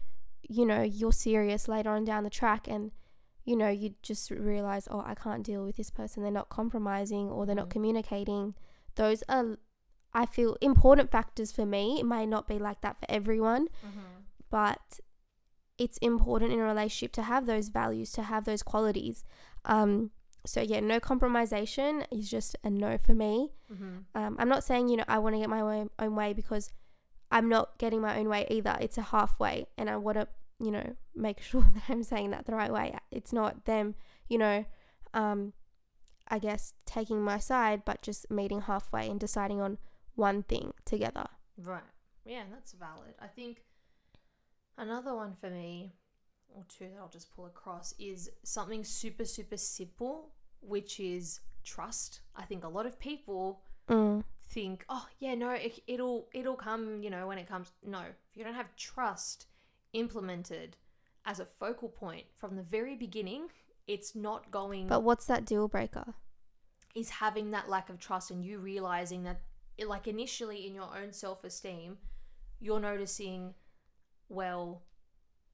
you 0.42 0.66
know, 0.66 0.82
you're 0.82 1.12
serious 1.12 1.68
later 1.68 1.90
on 1.90 2.04
down 2.04 2.24
the 2.24 2.30
track 2.30 2.66
and 2.68 2.90
you 3.44 3.56
know, 3.56 3.68
you 3.68 3.94
just 4.02 4.30
realize, 4.30 4.86
"Oh, 4.90 5.02
I 5.06 5.14
can't 5.14 5.42
deal 5.42 5.64
with 5.64 5.76
this 5.76 5.90
person. 5.90 6.22
They're 6.22 6.30
not 6.30 6.48
compromising 6.48 7.28
or 7.30 7.46
they're 7.46 7.54
not 7.56 7.68
Mhm. 7.68 7.76
communicating." 7.76 8.54
Those 8.96 9.22
are 9.28 9.56
I 10.12 10.26
feel 10.26 10.58
important 10.60 11.10
factors 11.10 11.52
for 11.52 11.64
me. 11.64 11.98
It 12.00 12.04
may 12.04 12.26
not 12.26 12.46
be 12.46 12.58
like 12.58 12.82
that 12.82 12.98
for 12.98 13.06
everyone, 13.08 13.68
Mm-hmm. 13.86 14.11
But 14.52 15.00
it's 15.78 15.96
important 15.98 16.52
in 16.52 16.60
a 16.60 16.62
relationship 16.62 17.10
to 17.12 17.22
have 17.22 17.46
those 17.46 17.70
values, 17.70 18.12
to 18.12 18.22
have 18.22 18.44
those 18.44 18.62
qualities. 18.62 19.24
Um, 19.64 20.10
so 20.44 20.60
yeah, 20.60 20.80
no 20.80 21.00
compromisation 21.00 22.04
is 22.12 22.30
just 22.30 22.56
a 22.62 22.68
no 22.68 22.98
for 22.98 23.14
me. 23.14 23.50
Mm-hmm. 23.72 23.98
Um, 24.14 24.36
I'm 24.38 24.48
not 24.48 24.62
saying 24.62 24.88
you 24.88 24.98
know 24.98 25.04
I 25.08 25.18
want 25.18 25.34
to 25.34 25.40
get 25.40 25.48
my 25.48 25.62
own, 25.62 25.90
own 25.98 26.14
way 26.14 26.34
because 26.34 26.70
I'm 27.30 27.48
not 27.48 27.78
getting 27.78 28.02
my 28.02 28.18
own 28.18 28.28
way 28.28 28.46
either. 28.50 28.76
It's 28.80 28.98
a 28.98 29.02
halfway, 29.02 29.66
and 29.78 29.88
I 29.88 29.96
want 29.96 30.18
to 30.18 30.28
you 30.60 30.70
know 30.70 30.94
make 31.14 31.40
sure 31.50 31.64
that 31.74 31.84
I'm 31.88 32.02
saying 32.02 32.30
that 32.30 32.44
the 32.44 32.54
right 32.54 32.72
way. 32.72 32.94
It's 33.10 33.32
not 33.32 33.64
them, 33.64 33.94
you 34.28 34.36
know, 34.36 34.66
um, 35.14 35.54
I 36.28 36.38
guess 36.38 36.74
taking 36.84 37.22
my 37.22 37.38
side, 37.38 37.84
but 37.86 38.02
just 38.02 38.30
meeting 38.30 38.62
halfway 38.62 39.08
and 39.08 39.18
deciding 39.18 39.62
on 39.62 39.78
one 40.14 40.42
thing 40.42 40.74
together. 40.84 41.26
Right. 41.56 41.82
Yeah, 42.26 42.42
that's 42.52 42.72
valid. 42.72 43.14
I 43.20 43.26
think 43.26 43.62
another 44.78 45.14
one 45.14 45.34
for 45.40 45.50
me, 45.50 45.94
or 46.54 46.64
two 46.68 46.86
that 46.88 46.98
I'll 47.00 47.08
just 47.08 47.34
pull 47.34 47.46
across, 47.46 47.94
is 47.98 48.30
something 48.42 48.84
super, 48.84 49.24
super 49.24 49.56
simple, 49.56 50.30
which 50.60 51.00
is 51.00 51.40
trust. 51.64 52.20
I 52.36 52.44
think 52.44 52.64
a 52.64 52.68
lot 52.68 52.86
of 52.86 52.98
people 52.98 53.62
Mm. 53.88 54.22
think, 54.44 54.84
oh 54.88 55.06
yeah, 55.18 55.34
no, 55.34 55.50
it, 55.50 55.82
it'll 55.86 56.28
it'll 56.32 56.54
come, 56.56 57.02
you 57.02 57.10
know, 57.10 57.26
when 57.26 57.38
it 57.38 57.48
comes. 57.48 57.72
No, 57.84 58.00
if 58.00 58.36
you 58.36 58.44
don't 58.44 58.54
have 58.54 58.74
trust 58.76 59.46
implemented 59.92 60.76
as 61.24 61.40
a 61.40 61.44
focal 61.44 61.88
point 61.88 62.24
from 62.36 62.56
the 62.56 62.62
very 62.62 62.94
beginning, 62.96 63.48
it's 63.86 64.14
not 64.14 64.50
going. 64.50 64.86
But 64.88 65.02
what's 65.02 65.26
that 65.26 65.44
deal 65.44 65.68
breaker? 65.68 66.14
is 66.94 67.08
having 67.08 67.50
that 67.52 67.70
lack 67.70 67.88
of 67.88 67.98
trust 67.98 68.30
and 68.30 68.44
you 68.44 68.58
realizing 68.58 69.22
that, 69.22 69.40
like 69.86 70.06
initially 70.06 70.66
in 70.66 70.74
your 70.74 70.90
own 70.94 71.10
self 71.12 71.42
esteem, 71.42 71.96
you're 72.60 72.80
noticing 72.80 73.54
well, 74.32 74.82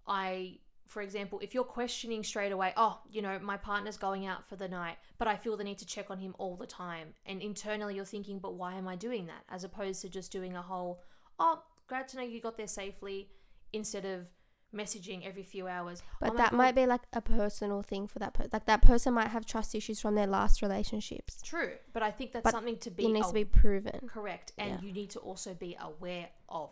I, 0.07 0.59
for 0.87 1.03
example, 1.03 1.39
if 1.41 1.53
you're 1.55 1.65
questioning 1.65 2.23
straight 2.25 2.53
away, 2.53 2.73
oh, 2.77 3.01
you 3.11 3.21
know, 3.23 3.39
my 3.41 3.57
partner's 3.57 3.97
going 3.97 4.27
out 4.27 4.49
for 4.49 4.57
the 4.57 4.69
night, 4.69 4.97
but 5.19 5.29
I 5.29 5.37
feel 5.37 5.57
the 5.57 5.65
need 5.65 5.79
to 5.79 5.87
check 5.87 6.11
on 6.11 6.19
him 6.19 6.35
all 6.39 6.57
the 6.57 6.67
time. 6.67 7.09
And 7.27 7.43
internally 7.43 7.95
you're 7.97 8.05
thinking, 8.05 8.39
but 8.39 8.55
why 8.55 8.75
am 8.75 8.89
I 8.89 8.97
doing 8.97 9.27
that? 9.27 9.43
As 9.51 9.65
opposed 9.65 10.01
to 10.03 10.09
just 10.09 10.33
doing 10.33 10.57
a 10.57 10.63
whole, 10.63 11.03
oh, 11.39 11.63
glad 11.89 12.09
to 12.09 12.17
know 12.17 12.23
you 12.23 12.41
got 12.41 12.57
there 12.57 12.67
safely, 12.69 13.29
instead 13.73 14.05
of 14.07 14.27
messaging 14.75 15.27
every 15.27 15.43
few 15.43 15.67
hours. 15.67 16.03
But 16.21 16.33
"Oh 16.33 16.37
that 16.37 16.51
God." 16.51 16.57
might 16.57 16.75
be 16.75 16.85
like 16.87 17.01
a 17.15 17.21
personal 17.23 17.81
thing 17.83 18.07
for 18.07 18.19
that 18.19 18.35
person. 18.35 18.51
Like 18.53 18.67
that 18.67 18.83
person 18.83 19.15
might 19.15 19.29
have 19.29 19.47
trust 19.47 19.75
issues 19.75 19.99
from 20.01 20.15
their 20.15 20.27
last 20.27 20.61
relationships. 20.63 21.41
True, 21.43 21.73
but 21.95 22.03
I 22.03 22.11
think 22.11 22.33
that's 22.33 22.45
But 22.45 22.53
something 22.53 22.77
to 22.79 22.91
be, 22.91 23.07
It 23.07 23.13
needs 23.13 23.27
aw- 23.27 23.31
to 23.31 23.35
be 23.35 23.45
proven. 23.47 24.09
correct, 24.09 24.53
and 24.59 24.71
Yeah. 24.71 24.81
you 24.87 24.93
need 24.93 25.11
to 25.11 25.21
also 25.21 25.53
be 25.55 25.77
aware 25.81 26.29
of. 26.49 26.71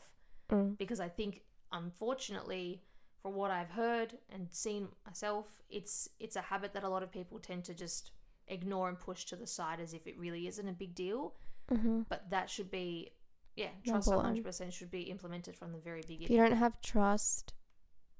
Mm. 0.48 0.78
because 0.78 1.00
I 1.00 1.08
think 1.08 1.42
unfortunately 1.72 2.82
from 3.22 3.34
what 3.34 3.50
I've 3.50 3.70
heard 3.70 4.16
and 4.30 4.46
seen 4.50 4.88
myself 5.06 5.46
it's 5.70 6.08
it's 6.20 6.36
a 6.36 6.40
habit 6.42 6.72
that 6.74 6.84
a 6.84 6.88
lot 6.88 7.02
of 7.02 7.10
people 7.10 7.38
tend 7.38 7.64
to 7.64 7.74
just 7.74 8.12
ignore 8.48 8.88
and 8.88 8.98
push 8.98 9.24
to 9.26 9.36
the 9.36 9.46
side 9.46 9.80
as 9.80 9.92
if 9.94 10.06
it 10.06 10.16
really 10.18 10.46
isn't 10.46 10.68
a 10.68 10.72
big 10.72 10.94
deal. 10.94 11.34
Hmm 11.68 12.02
but 12.08 12.30
that 12.30 12.48
should 12.48 12.70
be 12.70 13.10
yeah 13.56 13.68
trust 13.86 14.08
Number 14.08 14.28
100% 14.40 14.72
should 14.72 14.90
be 14.90 15.02
implemented 15.02 15.56
from 15.56 15.72
the 15.72 15.78
very 15.78 16.02
beginning. 16.02 16.24
If 16.24 16.30
you 16.30 16.36
don't 16.36 16.52
have 16.56 16.80
trust, 16.80 17.54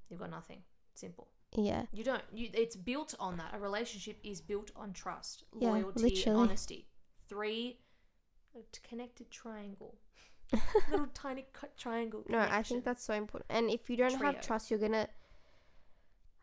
you've 0.09 0.21
got 0.21 0.31
nothing. 0.31 0.62
Simple. 0.95 1.29
yeah, 1.55 1.83
you 1.93 2.03
don't 2.03 2.23
you 2.33 2.49
it's 2.55 2.75
built 2.75 3.15
on 3.21 3.37
that. 3.37 3.50
A 3.55 3.59
relationship 3.59 4.19
is 4.25 4.41
built 4.41 4.73
on 4.75 4.93
trust 4.93 5.45
Yeah, 5.59 5.71
loyalty 5.71 6.03
literally. 6.03 6.38
honesty. 6.43 6.87
Three 7.29 7.79
a 8.57 8.61
connected 8.88 9.31
triangle 9.31 9.99
little 10.91 11.07
tiny 11.15 11.45
cut 11.53 11.76
triangle 11.76 12.23
no, 12.29 12.38
I 12.38 12.62
think 12.62 12.85
that's 12.85 13.03
so 13.05 13.15
important. 13.15 13.47
And 13.50 13.71
if 13.71 13.91
you 13.91 13.97
don't 13.97 14.17
Trio. 14.17 14.33
have 14.33 14.41
trust, 14.41 14.71
you're 14.71 14.79
gonna. 14.81 15.09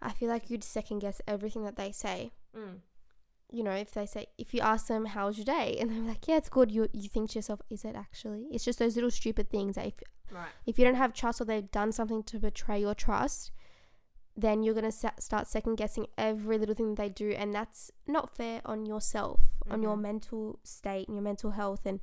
I 0.02 0.12
feel 0.12 0.28
like 0.30 0.50
you'd 0.50 0.64
second 0.64 1.00
guess 1.00 1.22
everything 1.28 1.64
that 1.64 1.76
they 1.78 1.92
say. 1.92 2.32
mm. 2.56 2.80
You 3.52 3.64
know, 3.64 3.72
if 3.72 3.92
they 3.92 4.08
say, 4.08 4.26
if 4.40 4.54
you 4.54 4.62
ask 4.62 4.88
them, 4.88 5.06
"How's 5.06 5.38
your 5.38 5.46
day?" 5.46 5.78
and 5.80 5.90
they're 5.92 6.00
like, 6.02 6.28
"Yeah, 6.28 6.38
it's 6.38 6.50
good," 6.50 6.72
you 6.72 6.88
you 6.92 7.08
think 7.08 7.30
to 7.32 7.36
yourself, 7.40 7.62
"Is 7.70 7.86
it 7.86 7.96
actually?" 7.96 8.48
It's 8.52 8.66
just 8.66 8.80
those 8.80 8.96
little 8.96 9.12
stupid 9.12 9.50
things 9.50 9.76
that 9.76 9.86
if 9.88 9.94
right 10.32 10.50
if 10.66 10.78
you 10.80 10.86
don't 10.86 10.96
have 10.96 11.14
trust 11.14 11.40
or 11.40 11.46
they've 11.46 11.70
done 11.72 11.92
something 11.92 12.24
to 12.24 12.40
betray 12.40 12.80
your 12.82 12.96
trust, 12.96 13.52
then 14.36 14.64
you're 14.64 14.74
going 14.74 14.84
to 14.86 14.92
sa- 14.92 15.12
start 15.20 15.48
second 15.48 15.76
guessing 15.76 16.08
every 16.18 16.58
little 16.58 16.74
thing 16.74 16.96
that 16.96 17.02
they 17.02 17.10
do. 17.10 17.30
And 17.32 17.54
that's 17.54 17.92
not 18.08 18.36
fair 18.36 18.62
on 18.66 18.86
yourself, 18.88 19.42
on 19.70 19.84
your 19.84 19.96
Mhm. 19.96 20.02
mental 20.02 20.60
state 20.64 21.08
and 21.08 21.16
your 21.16 21.24
mental 21.24 21.52
health. 21.52 21.86
And 21.86 22.00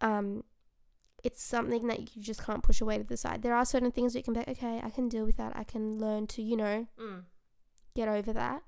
um, 0.00 0.44
it's 1.22 1.42
something 1.42 1.86
that 1.86 2.16
you 2.16 2.22
just 2.22 2.44
can't 2.44 2.62
push 2.62 2.80
away 2.80 2.98
to 2.98 3.04
the 3.04 3.16
side. 3.16 3.42
There 3.42 3.54
are 3.54 3.64
certain 3.64 3.92
things 3.92 4.12
that 4.12 4.20
you 4.20 4.24
can 4.24 4.34
be 4.34 4.40
like, 4.40 4.48
okay, 4.48 4.80
I 4.82 4.90
can 4.90 5.08
deal 5.08 5.24
with 5.24 5.36
that. 5.36 5.52
I 5.54 5.64
can 5.64 5.98
learn 5.98 6.26
to, 6.28 6.42
you 6.42 6.56
know, 6.56 6.88
mm. 7.00 7.22
get 7.94 8.08
over 8.08 8.32
that. 8.32 8.62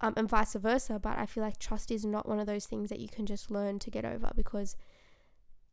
Um, 0.00 0.14
and 0.16 0.28
vice 0.28 0.54
versa. 0.54 0.98
But 0.98 1.18
I 1.18 1.26
feel 1.26 1.42
like 1.42 1.58
trust 1.58 1.90
is 1.90 2.04
not 2.04 2.28
one 2.28 2.38
of 2.38 2.46
those 2.46 2.66
things 2.66 2.90
that 2.90 3.00
you 3.00 3.08
can 3.08 3.26
just 3.26 3.50
learn 3.50 3.78
to 3.80 3.90
get 3.90 4.04
over 4.04 4.30
because 4.36 4.76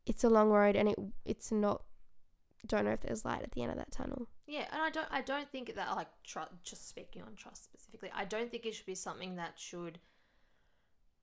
it's 0.05 0.23
a 0.23 0.29
long 0.29 0.49
road 0.49 0.75
and 0.75 0.89
it 0.89 0.97
it's 1.25 1.51
not. 1.51 1.83
Don't 2.65 2.85
know 2.85 2.91
if 2.91 3.01
there's 3.01 3.25
light 3.25 3.43
at 3.43 3.51
the 3.51 3.61
end 3.61 3.71
of 3.71 3.77
that 3.77 3.91
tunnel. 3.91 4.27
Yeah, 4.47 4.65
and 4.71 4.81
I 4.81 4.89
don't 4.89 5.07
I 5.11 5.21
don't 5.21 5.51
think 5.51 5.75
that 5.75 5.95
like 5.95 6.07
tr- 6.23 6.39
just 6.63 6.89
speaking 6.89 7.21
on 7.21 7.35
trust 7.35 7.65
specifically, 7.65 8.09
I 8.15 8.25
don't 8.25 8.49
think 8.49 8.65
it 8.65 8.73
should 8.73 8.85
be 8.87 8.95
something 8.95 9.35
that 9.35 9.53
should 9.57 9.99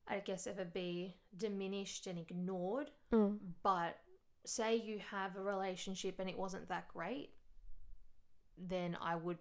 I 0.06 0.18
guess 0.18 0.46
ever 0.46 0.64
be 0.64 1.16
diminished 1.36 2.06
and 2.06 2.18
ignored, 2.18 2.90
Mm. 3.12 3.38
but 3.62 3.98
say 4.44 4.76
you 4.76 4.98
have 5.10 5.36
a 5.36 5.40
relationship 5.42 6.18
and 6.18 6.28
it 6.28 6.38
wasn't 6.38 6.68
that 6.68 6.88
great, 6.88 7.30
then 8.58 8.96
I 9.00 9.16
would 9.16 9.38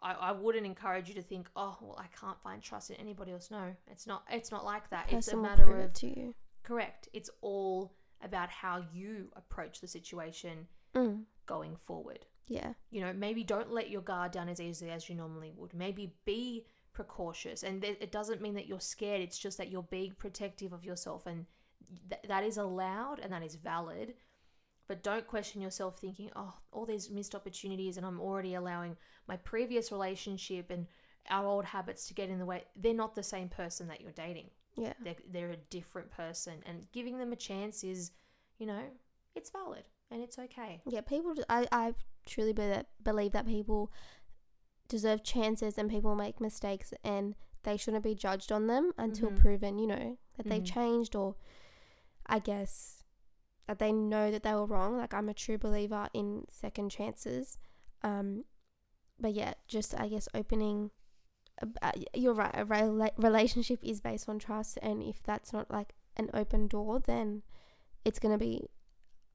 I, 0.00 0.12
I 0.14 0.32
wouldn't 0.32 0.66
encourage 0.66 1.08
you 1.08 1.14
to 1.14 1.22
think, 1.22 1.48
oh 1.54 1.76
well 1.80 1.98
I 1.98 2.06
can't 2.18 2.40
find 2.42 2.62
trust 2.62 2.90
in 2.90 2.96
anybody 2.96 3.32
else. 3.32 3.50
No, 3.50 3.74
it's 3.90 4.06
not 4.06 4.24
it's 4.30 4.50
not 4.50 4.64
like 4.64 4.88
that. 4.90 5.06
It's 5.12 5.28
a 5.28 5.30
Person 5.32 5.42
matter 5.42 5.76
of 5.80 5.92
to 5.94 6.06
you. 6.06 6.34
correct. 6.62 7.08
It's 7.12 7.30
all 7.40 7.94
about 8.22 8.48
how 8.50 8.84
you 8.92 9.28
approach 9.36 9.80
the 9.80 9.88
situation 9.88 10.66
Mm. 10.94 11.22
going 11.46 11.74
forward 11.86 12.26
Yeah. 12.48 12.74
you 12.90 13.00
know 13.00 13.14
maybe 13.14 13.42
don't 13.44 13.70
let 13.72 13.88
your 13.88 14.02
guard 14.02 14.30
down 14.30 14.50
as 14.50 14.60
easily 14.60 14.90
as 14.90 15.08
you 15.08 15.14
normally 15.14 15.54
would 15.56 15.72
maybe 15.72 16.12
be 16.26 16.66
precautious 16.92 17.62
and 17.62 17.80
th- 17.80 17.96
it 17.98 18.12
doesn't 18.12 18.42
mean 18.42 18.52
that 18.56 18.66
you're 18.66 18.78
scared 18.78 19.22
it's 19.22 19.38
just 19.38 19.56
that 19.56 19.70
you're 19.70 19.84
being 19.84 20.12
protective 20.18 20.74
of 20.74 20.84
yourself 20.84 21.24
and 21.24 21.46
th- 22.10 22.22
that 22.28 22.44
is 22.44 22.56
allowed 22.58 23.18
and 23.20 23.32
that 23.32 23.42
is 23.42 23.54
valid 23.56 24.14
but 24.88 25.02
don't 25.02 25.26
question 25.26 25.60
yourself 25.60 25.98
thinking 25.98 26.30
oh 26.36 26.54
all 26.72 26.84
these 26.86 27.10
missed 27.10 27.34
opportunities 27.34 27.96
and 27.96 28.06
i'm 28.06 28.20
already 28.20 28.54
allowing 28.54 28.96
my 29.28 29.36
previous 29.36 29.90
relationship 29.92 30.70
and 30.70 30.86
our 31.30 31.46
old 31.46 31.64
habits 31.64 32.06
to 32.08 32.14
get 32.14 32.28
in 32.28 32.38
the 32.38 32.46
way 32.46 32.64
they're 32.76 32.94
not 32.94 33.14
the 33.14 33.22
same 33.22 33.48
person 33.48 33.86
that 33.88 34.00
you're 34.00 34.12
dating 34.12 34.50
Yeah. 34.76 34.92
they're, 35.04 35.16
they're 35.32 35.50
a 35.50 35.56
different 35.70 36.10
person 36.10 36.54
and 36.66 36.86
giving 36.92 37.18
them 37.18 37.32
a 37.32 37.36
chance 37.36 37.84
is 37.84 38.10
you 38.58 38.66
know 38.66 38.82
it's 39.34 39.50
valid 39.50 39.84
and 40.10 40.20
it's 40.22 40.38
okay 40.38 40.82
Yeah. 40.86 41.00
People, 41.00 41.34
I, 41.48 41.66
I 41.72 41.94
truly 42.26 42.52
believe 42.52 42.74
that, 42.74 42.86
believe 43.02 43.32
that 43.32 43.46
people 43.46 43.90
deserve 44.88 45.22
chances 45.24 45.78
and 45.78 45.88
people 45.90 46.14
make 46.14 46.40
mistakes 46.40 46.92
and 47.02 47.34
they 47.62 47.76
shouldn't 47.76 48.04
be 48.04 48.14
judged 48.14 48.52
on 48.52 48.66
them 48.66 48.92
until 48.98 49.30
Mhm. 49.30 49.38
proven, 49.38 49.78
you 49.78 49.86
know, 49.86 50.18
that 50.36 50.46
they've 50.48 50.62
Mhm. 50.62 50.74
changed 50.74 51.16
or 51.16 51.36
I 52.32 52.38
guess 52.40 53.04
that 53.68 53.78
they 53.78 53.92
know 53.92 54.30
that 54.32 54.42
they 54.42 54.54
were 54.54 54.66
wrong. 54.66 54.96
Like 54.96 55.14
I'm 55.14 55.28
a 55.28 55.34
true 55.34 55.58
believer 55.58 56.08
in 56.12 56.46
second 56.50 56.90
chances. 56.90 57.58
Um, 58.02 58.44
but 59.20 59.32
yeah, 59.34 59.54
just 59.68 59.94
I 59.98 60.08
guess 60.08 60.28
opening. 60.34 60.90
a- 61.60 61.68
Uh, 61.86 61.92
you're 62.14 62.34
right. 62.34 62.54
A 62.54 62.64
rela- 62.64 63.12
relationship 63.18 63.78
is 63.82 64.00
based 64.00 64.28
on 64.28 64.38
trust, 64.38 64.78
and 64.82 65.02
if 65.02 65.22
that's 65.22 65.52
not 65.52 65.70
like 65.70 65.94
an 66.16 66.30
open 66.34 66.66
door, 66.66 66.98
then 66.98 67.42
it's 68.04 68.18
gonna 68.18 68.38
be 68.38 68.68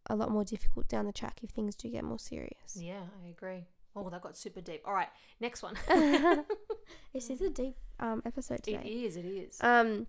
a 0.10 0.16
lot 0.16 0.32
more 0.32 0.44
difficult 0.44 0.88
down 0.88 1.06
the 1.06 1.13
track 1.13 1.39
if 1.44 1.51
things 1.51 1.75
do 1.75 1.89
get 1.89 2.04
more 2.04 2.20
serious. 2.20 2.75
Yeah, 2.75 3.04
I 3.24 3.30
agree. 3.30 3.68
Oh, 3.96 4.10
that 4.10 4.22
got 4.22 4.36
super 4.38 4.62
deep. 4.62 4.82
All 4.86 4.94
right, 4.94 5.10
next 5.39 5.62
one. 5.63 5.75
This 7.13 7.30
is 7.30 7.42
a 7.42 7.50
deep 7.50 7.75
um 8.00 8.22
episode 8.25 8.60
it 8.60 8.63
today. 8.63 8.88
is, 9.06 9.16
it 9.18 9.25
is. 9.25 9.58
Um, 9.62 10.08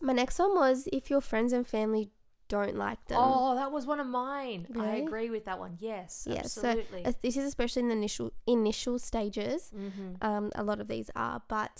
my 0.00 0.12
next 0.12 0.38
one 0.38 0.54
was 0.54 0.88
if 0.92 1.10
your 1.10 1.20
friends 1.20 1.52
and 1.52 1.66
family 1.66 2.10
don't 2.56 2.76
like 2.86 3.00
them. 3.06 3.18
oh, 3.20 3.54
that 3.60 3.70
was 3.76 3.86
one 3.92 4.00
of 4.04 4.06
mine. 4.06 4.66
I 4.78 4.96
agree 5.06 5.30
with 5.30 5.44
that 5.46 5.58
one. 5.58 5.72
Yes, 5.78 6.26
Yeah, 6.28 6.40
absolutely. 6.40 7.04
As- 7.04 7.16
This 7.26 7.36
is 7.40 7.44
especially 7.52 7.82
in 7.84 7.88
the 7.88 7.98
initial 8.02 8.28
initial 8.58 8.98
stages. 8.98 9.60
mm-hmm. 9.74 10.08
Um, 10.28 10.44
a 10.54 10.62
lot 10.70 10.78
of 10.82 10.86
these 10.88 11.08
are, 11.16 11.38
but 11.48 11.74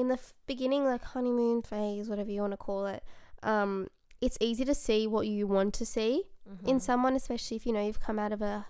in 0.00 0.08
the 0.08 0.14
f- 0.24 0.32
beginning, 0.52 0.82
like 0.92 1.04
honeymoon 1.14 1.60
phase, 1.62 2.08
whatever 2.08 2.30
you 2.30 2.40
want 2.40 2.52
to 2.58 2.62
call 2.68 2.86
it, 2.86 3.02
um, 3.42 3.88
it's 4.20 4.38
easy 4.40 4.64
to 4.64 4.74
see 4.86 5.00
what 5.14 5.26
you 5.26 5.46
want 5.56 5.74
to 5.80 5.86
see 5.96 6.14
Mm-hmm. 6.50 6.68
in 6.70 6.80
someone, 6.80 7.14
especially 7.14 7.56
if 7.56 7.64
you 7.66 7.72
know 7.72 7.84
you've 7.86 8.00
come 8.08 8.18
out 8.18 8.32
of 8.32 8.42
a 8.42 8.66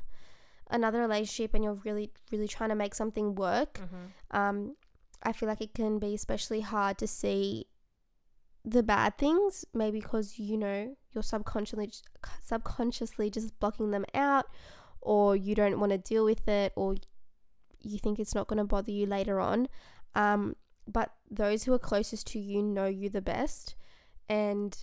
another 0.70 1.00
relationship 1.00 1.54
and 1.54 1.64
you're 1.64 1.80
really 1.88 2.10
really 2.30 2.46
trying 2.48 2.68
to 2.74 2.74
make 2.84 2.94
something 2.94 3.34
work. 3.34 3.74
Mm-hmm. 3.80 4.36
Um, 4.38 4.76
I 5.22 5.32
feel 5.32 5.48
like 5.48 5.62
it 5.62 5.72
can 5.74 5.98
be 5.98 6.12
especially 6.14 6.60
hard 6.60 6.98
to 6.98 7.06
see 7.06 7.66
the 8.64 8.82
bad 8.82 9.18
things, 9.18 9.64
maybe 9.74 10.00
because 10.00 10.38
you 10.38 10.56
know 10.56 10.96
you're 11.12 11.22
subconsciously 11.22 11.90
subconsciously 12.42 13.30
just 13.30 13.58
blocking 13.60 13.90
them 13.90 14.04
out, 14.14 14.46
or 15.00 15.34
you 15.36 15.54
don't 15.54 15.80
want 15.80 15.92
to 15.92 15.98
deal 15.98 16.24
with 16.24 16.46
it, 16.48 16.72
or 16.76 16.96
you 17.80 17.98
think 17.98 18.18
it's 18.18 18.34
not 18.34 18.46
going 18.46 18.58
to 18.58 18.64
bother 18.64 18.92
you 18.92 19.06
later 19.06 19.40
on. 19.40 19.68
Um, 20.14 20.54
but 20.86 21.12
those 21.30 21.64
who 21.64 21.72
are 21.72 21.78
closest 21.78 22.26
to 22.28 22.38
you 22.38 22.62
know 22.62 22.86
you 22.86 23.08
the 23.08 23.22
best, 23.22 23.74
and 24.28 24.76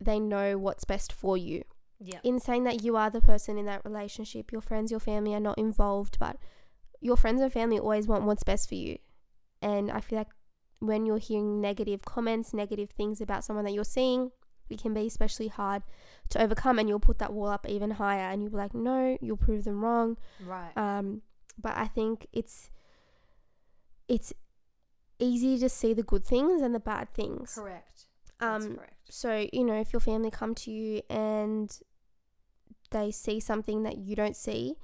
they 0.00 0.18
know 0.18 0.56
what's 0.56 0.84
best 0.84 1.12
for 1.12 1.36
you 1.36 1.62
Yeah. 1.98 2.20
in 2.22 2.38
saying 2.38 2.64
that 2.64 2.82
you 2.82 2.96
are 2.96 3.10
the 3.10 3.20
person 3.20 3.58
in 3.58 3.66
that 3.66 3.84
relationship, 3.84 4.50
your 4.52 4.62
friends, 4.62 4.90
your 4.90 5.00
family 5.00 5.34
are 5.34 5.40
not 5.40 5.58
involved, 5.58 6.18
but 6.18 6.36
your 7.02 7.16
friends 7.16 7.40
and 7.42 7.52
family 7.52 7.78
always 7.78 8.06
want 8.06 8.24
what's 8.24 8.42
best 8.44 8.68
for 8.68 8.76
you. 8.76 8.96
And 9.60 9.90
I 9.90 10.00
feel 10.00 10.18
like 10.18 10.28
when 10.80 11.06
you're 11.06 11.18
hearing 11.18 11.60
negative 11.60 12.02
comments, 12.04 12.52
negative 12.52 12.90
things 12.90 13.20
about 13.20 13.44
someone 13.44 13.64
that 13.64 13.72
you're 13.72 13.84
seeing, 13.84 14.32
it 14.68 14.80
can 14.80 14.92
be 14.94 15.06
especially 15.06 15.48
hard 15.48 15.82
to 16.30 16.42
overcome 16.42 16.78
and 16.78 16.88
you'll 16.88 17.00
put 17.00 17.18
that 17.18 17.32
wall 17.32 17.48
up 17.48 17.66
even 17.68 17.92
higher 17.92 18.30
and 18.30 18.42
you'll 18.42 18.50
be 18.52 18.56
like, 18.56 18.74
no, 18.74 19.16
you'll 19.20 19.36
prove 19.36 19.64
them 19.64 19.84
wrong. 19.84 20.16
Right. 20.44 20.76
Um, 20.76 21.22
but 21.60 21.76
I 21.76 21.86
think 21.86 22.26
it's 22.32 22.70
it's 24.08 24.32
easy 25.18 25.58
to 25.58 25.68
see 25.68 25.92
the 25.92 26.02
good 26.02 26.24
things 26.24 26.62
and 26.62 26.74
the 26.74 26.80
bad 26.80 27.12
things. 27.12 27.54
correct. 27.54 28.06
That's 28.38 28.64
Um, 28.64 28.76
correct. 28.76 28.94
so, 29.10 29.46
you 29.52 29.64
know, 29.64 29.78
if 29.78 29.92
your 29.92 30.00
family 30.00 30.30
come 30.30 30.54
to 30.56 30.70
you 30.70 31.02
and 31.10 31.78
they 32.90 33.10
see 33.10 33.38
something 33.38 33.82
that 33.82 33.98
you 33.98 34.16
don't 34.16 34.34
see, 34.36 34.76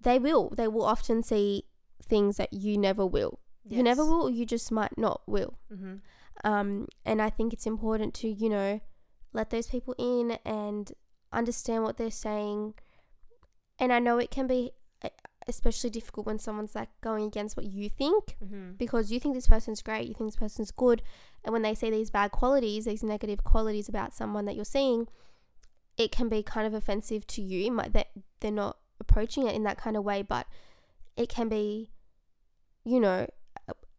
they 0.00 0.18
will. 0.18 0.48
They 0.50 0.66
will 0.68 0.84
often 0.84 1.22
see 1.22 1.64
things 2.02 2.38
that 2.38 2.52
you 2.52 2.78
never 2.78 3.04
will. 3.04 3.38
You 3.68 3.82
never 3.82 4.04
will, 4.04 4.30
you 4.30 4.46
just 4.46 4.70
might 4.70 4.96
not 4.96 5.22
will. 5.26 5.58
Mm-hmm. 5.72 5.96
Um, 6.44 6.88
and 7.04 7.20
I 7.20 7.30
think 7.30 7.52
it's 7.52 7.66
important 7.66 8.14
to, 8.14 8.28
you 8.28 8.48
know, 8.48 8.80
let 9.32 9.50
those 9.50 9.66
people 9.66 9.94
in 9.98 10.38
and 10.44 10.92
understand 11.32 11.82
what 11.82 11.96
they're 11.96 12.10
saying. 12.10 12.74
And 13.78 13.92
I 13.92 13.98
know 13.98 14.18
it 14.18 14.30
can 14.30 14.46
be, 14.46 14.72
especially 15.48 15.90
difficult 15.90 16.26
when 16.26 16.38
someone's 16.38 16.74
like 16.74 16.88
going 17.00 17.24
against 17.24 17.56
what 17.56 17.66
you 17.66 17.88
think 17.88 18.36
Mm-hmm. 18.44 18.72
because 18.76 19.10
you 19.10 19.20
think 19.20 19.34
this 19.34 19.46
person's 19.46 19.82
great, 19.82 20.08
you 20.08 20.14
think 20.14 20.28
this 20.30 20.36
person's 20.36 20.70
good, 20.70 21.02
and 21.44 21.52
when 21.52 21.62
they 21.62 21.74
say 21.74 21.90
these 21.90 22.10
bad 22.10 22.30
qualities, 22.32 22.84
these 22.84 23.02
negative 23.02 23.44
qualities 23.44 23.88
about 23.88 24.14
someone 24.14 24.44
that 24.46 24.56
you're 24.56 24.64
seeing, 24.64 25.08
it 25.96 26.12
can 26.12 26.28
be 26.28 26.42
kind 26.42 26.66
of 26.66 26.74
offensive 26.74 27.26
to 27.28 27.42
you. 27.42 27.66
It 27.66 27.70
might 27.70 27.92
that 27.92 28.08
they're 28.40 28.50
not 28.50 28.78
approaching 29.00 29.46
it 29.46 29.54
in 29.54 29.62
that 29.64 29.78
kind 29.78 29.96
of 29.96 30.04
way, 30.04 30.22
but 30.22 30.46
it 31.16 31.28
can 31.28 31.48
be, 31.48 31.90
you 32.84 33.00
know, 33.00 33.26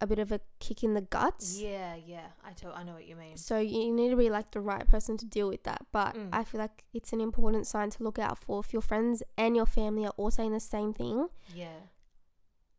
a, 0.00 0.06
bit 0.06 0.18
of 0.18 0.30
a 0.32 0.40
kick 0.60 0.82
in 0.84 0.94
the 0.94 1.00
guts. 1.00 1.58
Yeah, 1.58 1.94
yeah. 1.96 2.26
I 2.44 2.52
to- 2.52 2.72
I 2.74 2.82
know 2.84 2.94
what 2.94 3.06
you 3.06 3.16
mean. 3.16 3.36
So 3.36 3.58
you 3.58 3.92
need 3.92 4.10
to 4.10 4.16
be 4.16 4.30
like 4.30 4.50
the 4.52 4.60
right 4.60 4.86
person 4.88 5.16
to 5.18 5.26
deal 5.26 5.48
with 5.48 5.62
that. 5.64 5.86
But 5.92 6.14
Mm. 6.14 6.28
I 6.32 6.44
feel 6.44 6.60
like 6.60 6.84
it's 6.92 7.12
an 7.12 7.20
important 7.20 7.66
sign 7.66 7.90
to 7.90 8.02
look 8.02 8.18
out 8.18 8.38
for. 8.38 8.60
If 8.60 8.72
your 8.72 8.82
friends 8.82 9.22
and 9.36 9.56
your 9.56 9.66
family 9.66 10.04
are 10.06 10.14
all 10.16 10.30
saying 10.30 10.52
the 10.52 10.60
same 10.60 10.92
thing, 10.94 11.28
Yeah. 11.54 11.80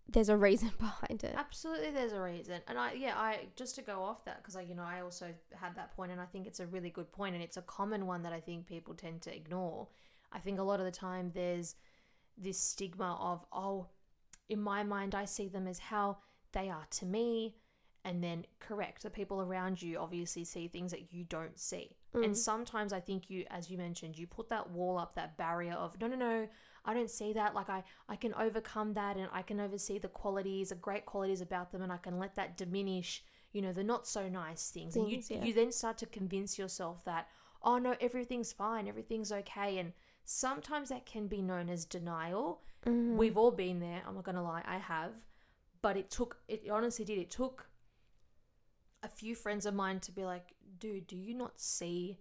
there's 0.07 0.29
a 0.29 0.38
reason 0.38 0.71
behind 0.79 1.23
it. 1.23 1.35
Absolutely, 1.38 1.91
there's 1.91 2.13
a 2.13 2.21
reason, 2.21 2.61
and 2.67 2.77
I 2.79 2.93
yeah, 2.93 3.15
I 3.17 3.47
just 3.55 3.75
to 3.75 3.81
go 3.81 4.01
off 4.01 4.25
that 4.25 4.38
because 4.38 4.55
I 4.55 4.61
you 4.61 4.73
know 4.75 4.83
I 4.83 5.01
also 5.01 5.27
had 5.53 5.75
that 5.75 5.95
point, 5.95 6.11
and 6.11 6.19
I 6.21 6.25
think 6.25 6.47
it's 6.47 6.59
a 6.59 6.67
really 6.67 6.89
good 6.89 7.11
point, 7.11 7.35
and 7.35 7.43
it's 7.43 7.57
a 7.57 7.61
common 7.61 8.05
one 8.07 8.23
that 8.23 8.33
I 8.33 8.39
think 8.39 8.65
people 8.65 8.93
tend 8.95 9.21
to 9.23 9.35
ignore. 9.35 9.88
I 10.31 10.39
think 10.39 10.57
a 10.59 10.63
lot 10.63 10.79
of 10.79 10.85
the 10.85 10.91
time 10.91 11.31
there's 11.33 11.75
this 12.38 12.57
stigma 12.59 13.17
of 13.19 13.45
oh, 13.51 13.88
in 14.47 14.61
my 14.61 14.81
mind 14.83 15.13
I 15.13 15.25
see 15.25 15.47
them 15.47 15.67
as 15.67 15.77
how 15.79 16.17
they 16.51 16.70
are 16.70 16.86
to 16.91 17.06
me, 17.06 17.56
and 18.06 18.24
then 18.24 18.46
correct 18.60 19.03
the 19.03 19.10
people 19.10 19.41
around 19.41 19.82
you 19.82 19.98
obviously 19.98 20.44
see 20.46 20.68
things 20.68 20.91
that 20.91 21.12
you 21.13 21.24
don't 21.25 21.60
see, 21.60 21.96
Mm. 22.13 22.25
and 22.25 22.38
sometimes 22.38 22.91
I 22.94 23.00
think 23.00 23.29
you, 23.29 23.46
as 23.51 23.70
you 23.70 23.77
mentioned, 23.77 24.18
you 24.18 24.25
put 24.25 24.50
that 24.50 24.70
wall 24.72 24.98
up, 24.98 25.13
that 25.15 25.38
barrier 25.38 25.74
of 25.74 26.00
no, 26.01 26.08
no, 26.08 26.15
no. 26.15 26.48
I 26.86 26.94
don't 26.94 27.10
see 27.10 27.34
that. 27.34 27.53
Like 27.53 27.70
I, 27.70 27.84
I 28.08 28.15
can 28.15 28.34
overcome 28.36 28.94
that, 28.94 29.18
and 29.18 29.27
I 29.34 29.41
can 29.44 29.60
oversee 29.60 30.00
the 30.00 30.08
qualities, 30.08 30.70
the 30.70 30.75
great 30.75 31.06
qualities 31.06 31.41
about 31.41 31.72
them, 31.72 31.82
and 31.82 31.91
I 31.91 31.98
can 31.98 32.18
let 32.18 32.36
that 32.36 32.56
diminish, 32.58 33.22
you 33.51 33.62
know, 33.62 33.74
the 33.74 33.84
not 33.84 34.08
so 34.08 34.29
nice 34.29 34.72
things. 34.72 34.96
and 34.96 35.12
you, 35.12 35.22
yeah. 35.29 35.44
you 35.44 35.53
then 35.53 35.72
start 35.72 35.98
to 36.00 36.06
convince 36.08 36.58
yourself 36.58 37.03
that, 37.03 37.27
oh 37.63 37.77
no, 37.77 37.96
everything's 38.00 38.53
fine, 38.53 38.88
everything's 38.88 39.32
okay, 39.32 39.77
and 39.77 39.91
sometimes 40.24 40.89
that 40.89 41.06
can 41.06 41.27
be 41.27 41.41
known 41.41 41.70
as 41.70 41.86
denial. 41.86 42.62
Mhm. 42.86 43.18
We've 43.18 43.38
all 43.38 43.51
been 43.51 43.79
there. 43.82 44.01
I'm 44.08 44.15
not 44.15 44.24
gonna 44.24 44.41
lie, 44.44 44.63
I 44.65 44.77
have, 44.77 45.12
but 45.81 45.98
it 45.98 46.09
took. 46.09 46.38
It 46.48 46.63
honestly 46.69 47.05
did. 47.05 47.17
It 47.19 47.29
took 47.31 47.67
a 49.03 49.07
few 49.07 49.36
friends 49.36 49.65
of 49.65 49.74
mine 49.74 50.00
to 50.01 50.12
be 50.12 50.25
like, 50.25 50.53
dude, 50.79 51.07
do 51.07 51.15
you 51.15 51.33
not 51.33 51.59
see 51.59 52.17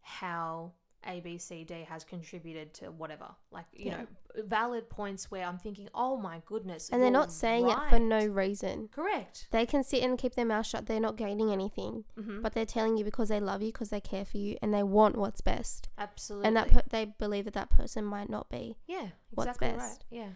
how 0.00 0.72
A, 1.04 1.18
B, 1.20 1.36
C, 1.38 1.64
D 1.64 1.84
has 1.88 2.04
contributed 2.04 2.74
to 2.74 2.92
whatever? 2.92 3.26
Like, 3.50 3.64
you 3.72 3.86
Yeah. 3.86 4.02
know, 4.02 4.06
valid 4.44 4.88
points 4.88 5.30
where 5.32 5.44
I'm 5.44 5.58
thinking, 5.58 5.88
oh 5.94 6.16
my 6.16 6.40
goodness. 6.46 6.90
and 6.90 7.02
they're 7.02 7.10
not 7.10 7.32
saying 7.32 7.68
it 7.68 7.76
for 7.90 7.98
no 7.98 8.24
reason. 8.24 8.88
Correct. 8.92 9.48
They 9.50 9.66
can 9.66 9.82
sit 9.82 10.02
and 10.04 10.16
keep 10.16 10.34
their 10.36 10.44
mouth 10.44 10.64
shut. 10.66 10.86
They're 10.86 11.00
not 11.00 11.16
gaining 11.16 11.50
anything, 11.50 12.04
hmm 12.14 12.40
but 12.40 12.52
they're 12.54 12.64
telling 12.66 12.96
you 12.96 13.04
because 13.04 13.28
they 13.28 13.40
love 13.40 13.62
you, 13.62 13.72
because 13.72 13.88
they 13.90 14.00
care 14.00 14.24
for 14.24 14.38
you, 14.38 14.56
and 14.62 14.72
they 14.72 14.84
want 14.84 15.16
what's 15.16 15.40
best. 15.40 15.88
Absolutely. 15.98 16.46
And 16.46 16.56
that 16.56 16.70
per- 16.70 16.82
they 16.88 17.04
believe 17.06 17.46
that 17.46 17.54
that 17.54 17.70
person 17.70 18.04
might 18.04 18.30
not 18.30 18.48
be. 18.48 18.76
Yeah, 18.86 19.08
what's 19.32 19.48
exactly 19.48 19.70
best. 19.76 20.04
right. 20.12 20.18
Yeah. 20.18 20.28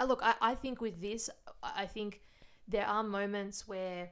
Uh, 0.00 0.04
look, 0.04 0.20
I, 0.22 0.34
I 0.40 0.54
think 0.54 0.80
with 0.80 1.00
this, 1.00 1.28
I 1.62 1.84
think 1.84 2.22
there 2.66 2.86
are 2.86 3.02
moments 3.02 3.68
where, 3.68 4.10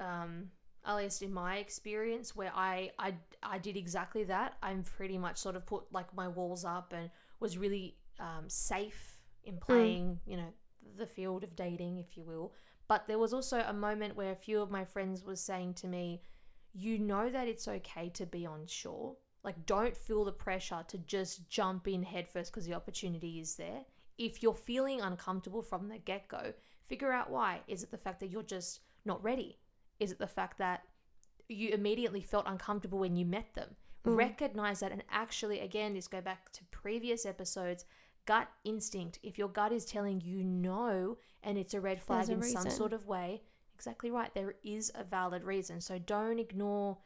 um, 0.00 0.50
at 0.84 0.96
least 0.96 1.22
in 1.22 1.32
my 1.32 1.58
experience, 1.58 2.34
where 2.34 2.50
I, 2.54 2.90
I, 2.98 3.14
I 3.42 3.58
did 3.58 3.76
exactly 3.76 4.24
that. 4.24 4.56
I'm 4.62 4.82
pretty 4.82 5.16
much 5.16 5.38
sort 5.38 5.54
of 5.54 5.64
put 5.64 5.84
like 5.92 6.12
my 6.14 6.26
walls 6.26 6.64
up 6.64 6.92
and 6.92 7.10
was 7.38 7.56
really 7.56 7.96
um, 8.18 8.48
safe 8.48 9.18
in 9.44 9.56
playing, 9.58 10.18
you 10.26 10.36
know, 10.36 10.52
the 10.98 11.06
field 11.06 11.44
of 11.44 11.54
dating, 11.54 11.98
if 11.98 12.16
you 12.16 12.24
will. 12.24 12.52
But 12.88 13.06
there 13.06 13.18
was 13.18 13.32
also 13.32 13.64
a 13.66 13.72
moment 13.72 14.16
where 14.16 14.32
a 14.32 14.36
few 14.36 14.60
of 14.60 14.70
my 14.70 14.84
friends 14.84 15.24
was 15.24 15.40
saying 15.40 15.74
to 15.74 15.86
me, 15.86 16.22
you 16.74 16.98
know 16.98 17.30
that 17.30 17.46
it's 17.46 17.68
okay 17.68 18.08
to 18.10 18.26
be 18.26 18.46
unsure. 18.46 19.14
Like, 19.44 19.64
don't 19.66 19.96
feel 19.96 20.24
the 20.24 20.32
pressure 20.32 20.84
to 20.88 20.98
just 20.98 21.48
jump 21.48 21.86
in 21.86 22.02
headfirst 22.02 22.50
because 22.50 22.66
the 22.66 22.74
opportunity 22.74 23.38
is 23.40 23.54
there. 23.54 23.84
If 24.18 24.42
you're 24.42 24.54
feeling 24.54 25.00
uncomfortable 25.00 25.62
from 25.62 25.88
the 25.88 25.98
get 25.98 26.28
go, 26.28 26.52
figure 26.86 27.12
out 27.12 27.30
why. 27.30 27.60
Is 27.66 27.82
it 27.82 27.90
the 27.90 27.98
fact 27.98 28.20
that 28.20 28.30
you're 28.30 28.42
just 28.42 28.80
not 29.04 29.22
ready? 29.22 29.58
Is 30.00 30.12
it 30.12 30.18
the 30.18 30.26
fact 30.26 30.58
that 30.58 30.82
you 31.48 31.70
immediately 31.70 32.22
felt 32.22 32.46
uncomfortable 32.46 32.98
when 32.98 33.16
you 33.16 33.24
met 33.24 33.54
them? 33.54 33.76
Mm. 34.06 34.16
Recognize 34.16 34.80
that, 34.80 34.92
and 34.92 35.04
actually, 35.10 35.60
again, 35.60 35.94
this 35.94 36.08
go 36.08 36.20
back 36.20 36.50
to 36.52 36.64
previous 36.70 37.24
episodes. 37.24 37.84
Gut 38.24 38.48
instinct. 38.64 39.18
If 39.22 39.38
your 39.38 39.48
gut 39.48 39.72
is 39.72 39.84
telling 39.84 40.20
you 40.20 40.44
no, 40.44 41.18
and 41.42 41.58
it's 41.58 41.74
a 41.74 41.80
red 41.80 42.00
flag 42.00 42.28
a 42.28 42.32
in 42.32 42.42
some 42.42 42.70
sort 42.70 42.92
of 42.92 43.06
way, 43.06 43.42
exactly 43.74 44.10
right. 44.10 44.32
There 44.34 44.54
is 44.62 44.92
a 44.94 45.04
valid 45.04 45.42
reason. 45.44 45.80
So 45.80 45.98
don't 45.98 46.38
ignore 46.38 46.98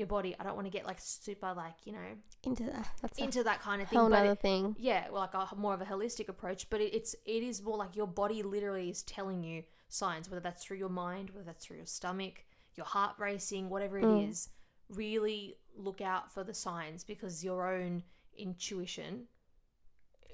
your 0.00 0.08
body. 0.08 0.34
I 0.40 0.42
don't 0.42 0.56
want 0.56 0.66
to 0.66 0.70
get 0.70 0.84
like 0.84 0.98
super 0.98 1.54
like 1.54 1.74
you 1.84 1.92
know 1.92 1.98
Into 2.42 2.64
that. 2.64 2.88
That's 3.00 3.18
into 3.18 3.44
that 3.44 3.60
kind 3.62 3.80
of 3.80 3.88
thing. 3.88 3.98
whole 4.00 4.10
but 4.10 4.26
it- 4.26 4.40
thing. 4.40 4.74
yeah, 4.78 5.04
well, 5.12 5.20
like 5.32 5.52
a 5.52 5.54
more 5.54 5.74
of 5.74 5.80
a 5.80 5.84
holistic 5.84 6.28
approach. 6.28 6.68
But 6.70 6.80
it, 6.80 6.92
it's 6.94 7.14
it 7.24 7.42
is 7.44 7.62
more 7.62 7.76
like 7.76 7.94
your 7.94 8.08
body 8.08 8.42
literally 8.42 8.90
is 8.90 9.02
telling 9.04 9.44
you 9.44 9.62
signs, 9.88 10.28
whether 10.28 10.40
that's 10.40 10.64
through 10.64 10.78
your 10.78 10.88
mind, 10.88 11.30
whether 11.30 11.44
that's 11.44 11.64
through 11.64 11.76
your 11.76 11.86
stomach, 11.86 12.44
your 12.74 12.86
heart 12.86 13.14
racing, 13.18 13.68
whatever 13.68 13.98
it 13.98 14.04
is. 14.28 14.48
Mm. 14.92 14.96
Really 14.96 15.56
look 15.76 16.00
out 16.00 16.32
for 16.32 16.42
the 16.42 16.54
signs 16.54 17.04
because 17.04 17.44
your 17.44 17.72
own 17.72 18.02
intuition 18.36 19.26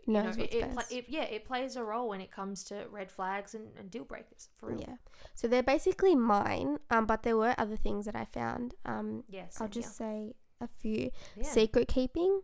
Knows 0.07 0.37
know, 0.37 0.43
what's 0.43 0.55
it, 0.55 0.75
best. 0.77 0.93
it 0.93 1.05
yeah 1.09 1.23
it 1.25 1.45
plays 1.45 1.77
a 1.77 1.83
role 1.83 2.09
when 2.09 2.21
it 2.21 2.31
comes 2.31 2.63
to 2.65 2.87
red 2.91 3.11
flags 3.11 3.55
and, 3.55 3.69
and 3.79 3.91
deal 3.91 4.05
breakers 4.05 4.49
for 4.55 4.69
real 4.71 4.81
Yeah. 4.81 4.97
So 5.35 5.49
they're 5.49 5.63
basically 5.63 6.15
mine, 6.15 6.79
um, 6.91 7.07
but 7.07 7.23
there 7.25 7.37
were 7.37 7.55
other 7.59 7.77
things 7.77 8.05
that 8.07 8.15
I 8.17 8.25
found. 8.25 8.75
Um, 8.85 9.25
yes 9.29 9.61
I'll 9.61 9.69
just 9.69 9.97
say 9.97 10.35
a 10.61 10.69
few. 10.69 11.11
yeah. 11.37 11.43
Secret 11.45 11.89
keeping. 11.89 12.41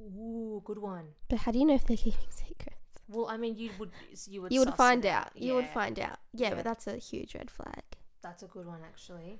ooh 0.00 0.62
good 0.64 0.78
one 0.78 1.06
But 1.28 1.40
how 1.40 1.52
do 1.52 1.58
you 1.58 1.64
know 1.64 1.74
if 1.74 1.86
they're 1.86 1.96
keeping 1.96 2.30
secrets? 2.30 2.72
well 3.08 3.26
i 3.28 3.36
mean 3.36 3.54
you 3.56 3.70
would 3.78 3.90
you 4.28 4.42
would 4.42 4.52
You 4.52 4.60
would 4.60 4.74
find 4.74 5.04
it 5.04 5.08
out. 5.08 5.30
You 5.34 5.54
would 5.54 5.68
find 5.68 5.98
out. 5.98 6.18
Yeah, 6.32 6.48
Yeah. 6.48 6.54
but 6.54 6.64
that's 6.64 6.86
a 6.86 6.96
huge 6.96 7.34
red 7.34 7.50
flag. 7.50 7.82
That's 8.22 8.42
a 8.42 8.46
good 8.46 8.66
one, 8.66 8.80
actually. 8.84 9.38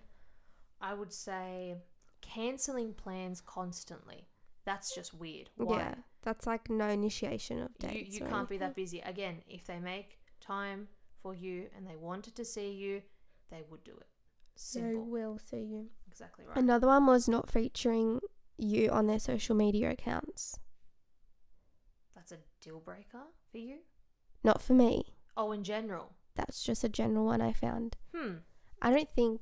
I 0.80 0.94
would 0.94 1.12
say 1.12 1.74
canceling 2.20 2.92
plans 2.94 3.40
constantly. 3.40 4.28
That's 4.66 4.94
just 4.94 5.14
weird. 5.14 5.48
Why? 5.56 5.78
Yeah, 5.78 5.94
that's 6.22 6.46
like 6.46 6.68
no 6.68 6.88
initiation 6.88 7.62
of 7.62 7.70
dates. 7.78 8.18
you 8.18 8.26
or 8.26 8.28
can't 8.28 8.48
be 8.48 8.58
that 8.58 8.74
busy. 8.74 9.00
Again, 9.00 9.42
if 9.48 9.64
they 9.64 9.78
make 9.78 10.18
time 10.40 10.88
for 11.22 11.34
you 11.34 11.68
and 11.74 11.86
they 11.86 11.96
wanted 11.96 12.34
to 12.36 12.44
see 12.44 12.72
you, 12.72 13.00
they 13.50 13.62
would 13.70 13.84
do 13.84 13.92
it. 13.92 14.08
They 14.56 14.80
Simple. 14.80 15.04
will 15.06 15.38
see 15.38 15.62
you. 15.62 15.86
Exactly 16.08 16.44
right. 16.44 16.56
Another 16.56 16.88
one 16.88 17.06
was 17.06 17.28
not 17.28 17.50
featuring 17.50 18.20
you 18.58 18.90
on 18.90 19.06
their 19.06 19.20
social 19.20 19.54
media 19.54 19.90
accounts. 19.90 20.58
That's 22.14 22.32
a 22.32 22.38
deal 22.60 22.80
breaker 22.80 23.22
for 23.52 23.58
you? 23.58 23.78
Not 24.42 24.60
for 24.60 24.72
me. 24.72 25.14
Oh, 25.36 25.52
in 25.52 25.62
general. 25.62 26.12
That's 26.34 26.62
just 26.62 26.82
a 26.82 26.88
general 26.88 27.26
one 27.26 27.40
I 27.40 27.52
found. 27.52 27.96
Hmm. 28.14 28.36
I 28.82 28.90
don't 28.90 29.08
think. 29.08 29.40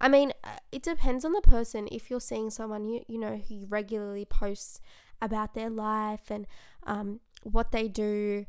I 0.00 0.08
mean, 0.08 0.32
uh, 0.42 0.56
it 0.72 0.82
depends 0.82 1.24
on 1.24 1.32
the 1.32 1.40
person. 1.40 1.88
If 1.92 2.10
you're 2.10 2.20
seeing 2.20 2.50
someone 2.50 2.86
you 2.86 3.02
you 3.06 3.18
know 3.18 3.40
who 3.48 3.66
regularly 3.68 4.24
posts 4.24 4.80
about 5.20 5.54
their 5.54 5.70
life 5.70 6.30
and 6.30 6.46
um, 6.86 7.20
what 7.42 7.72
they 7.72 7.88
do, 7.88 8.46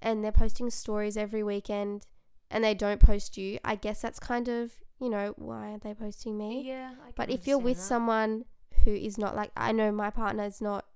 and 0.00 0.22
they're 0.22 0.32
posting 0.32 0.68
stories 0.70 1.16
every 1.16 1.42
weekend, 1.42 2.06
and 2.50 2.62
they 2.62 2.74
don't 2.74 3.00
post 3.00 3.38
you, 3.38 3.58
I 3.64 3.76
guess 3.76 4.02
that's 4.02 4.18
kind 4.18 4.48
of 4.48 4.72
you 5.00 5.08
know 5.08 5.34
why 5.36 5.70
aren't 5.70 5.82
they 5.82 5.94
posting 5.94 6.36
me? 6.36 6.64
Yeah. 6.66 6.92
I 7.06 7.10
But 7.14 7.30
if 7.30 7.46
you're 7.46 7.58
with 7.58 7.78
understand 7.78 7.88
someone 7.88 8.44
who 8.84 8.92
is 8.92 9.18
not 9.18 9.34
like 9.34 9.50
I 9.56 9.72
know 9.72 9.92
my 9.92 10.10
partner 10.10 10.44
is 10.44 10.60
not 10.60 10.86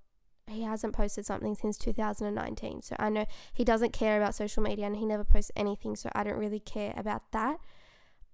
he 0.48 0.62
hasn't 0.62 0.94
posted 0.94 1.26
something 1.26 1.56
since 1.56 1.76
2019 1.76 2.82
so 2.82 2.94
I 2.98 3.09
know 3.09 3.26
he 3.52 3.64
doesn't 3.64 3.92
care 3.92 4.16
about 4.16 4.35
social 4.35 4.62
media 4.62 4.87
and 4.87 4.96
he 4.96 5.04
never 5.04 5.24
posts 5.24 5.50
anything 5.56 5.96
so 5.96 6.09
I 6.14 6.22
don't 6.22 6.37
really 6.37 6.61
care 6.61 6.94
about 6.96 7.22
that 7.32 7.59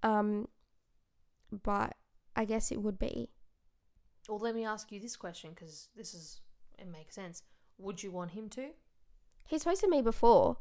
um 0.03 0.47
but 1.63 1.95
I 2.35 2.45
guess 2.45 2.71
it 2.71 2.81
would 2.81 2.97
be. 2.97 3.29
Well, 4.29 4.39
let 4.39 4.55
me 4.55 4.65
ask 4.65 4.91
you 4.91 4.99
this 4.99 5.15
question 5.15 5.51
because 5.51 5.89
this 5.95 6.13
is, 6.13 6.41
it 6.79 6.87
makes 6.89 7.15
sense. 7.15 7.43
Would 7.77 8.01
you 8.01 8.11
want 8.11 8.31
him 8.31 8.49
to? 8.49 8.69
he's 9.45 9.63
posted 9.65 9.89
me 9.89 10.01
before 10.01 10.57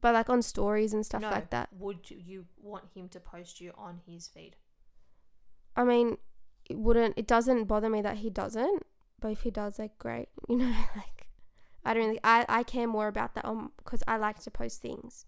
but 0.00 0.12
like 0.14 0.28
on 0.28 0.42
stories 0.42 0.92
and 0.92 1.06
stuff 1.06 1.22
no. 1.22 1.30
like 1.30 1.50
that 1.50 1.68
Would 1.72 2.10
you- 2.10 2.46
want 2.60 2.86
him 2.94 3.08
to 3.10 3.20
post 3.20 3.60
you 3.60 3.72
on 3.78 4.00
his 4.04 4.26
feed? 4.28 4.56
I 5.76 5.84
mean 5.84 6.18
it 6.68 6.76
wouldn't 6.78 7.14
it 7.16 7.26
doesn't 7.26 7.64
bother 7.64 7.88
me 7.88 8.02
that 8.02 8.16
he 8.18 8.30
doesn't 8.30 8.82
but 9.20 9.28
if 9.28 9.42
he 9.42 9.50
does 9.50 9.78
like 9.78 9.96
great 9.98 10.28
you 10.48 10.56
know 10.56 10.74
like 10.96 11.28
I 11.84 11.94
don't 11.94 12.04
really 12.06 12.20
I, 12.24 12.44
I 12.48 12.62
care 12.64 12.88
more 12.88 13.06
about 13.06 13.34
that 13.36 13.44
um 13.44 13.72
because 13.78 14.02
I 14.08 14.16
like 14.16 14.40
to 14.40 14.50
post 14.50 14.82
things 14.82 15.26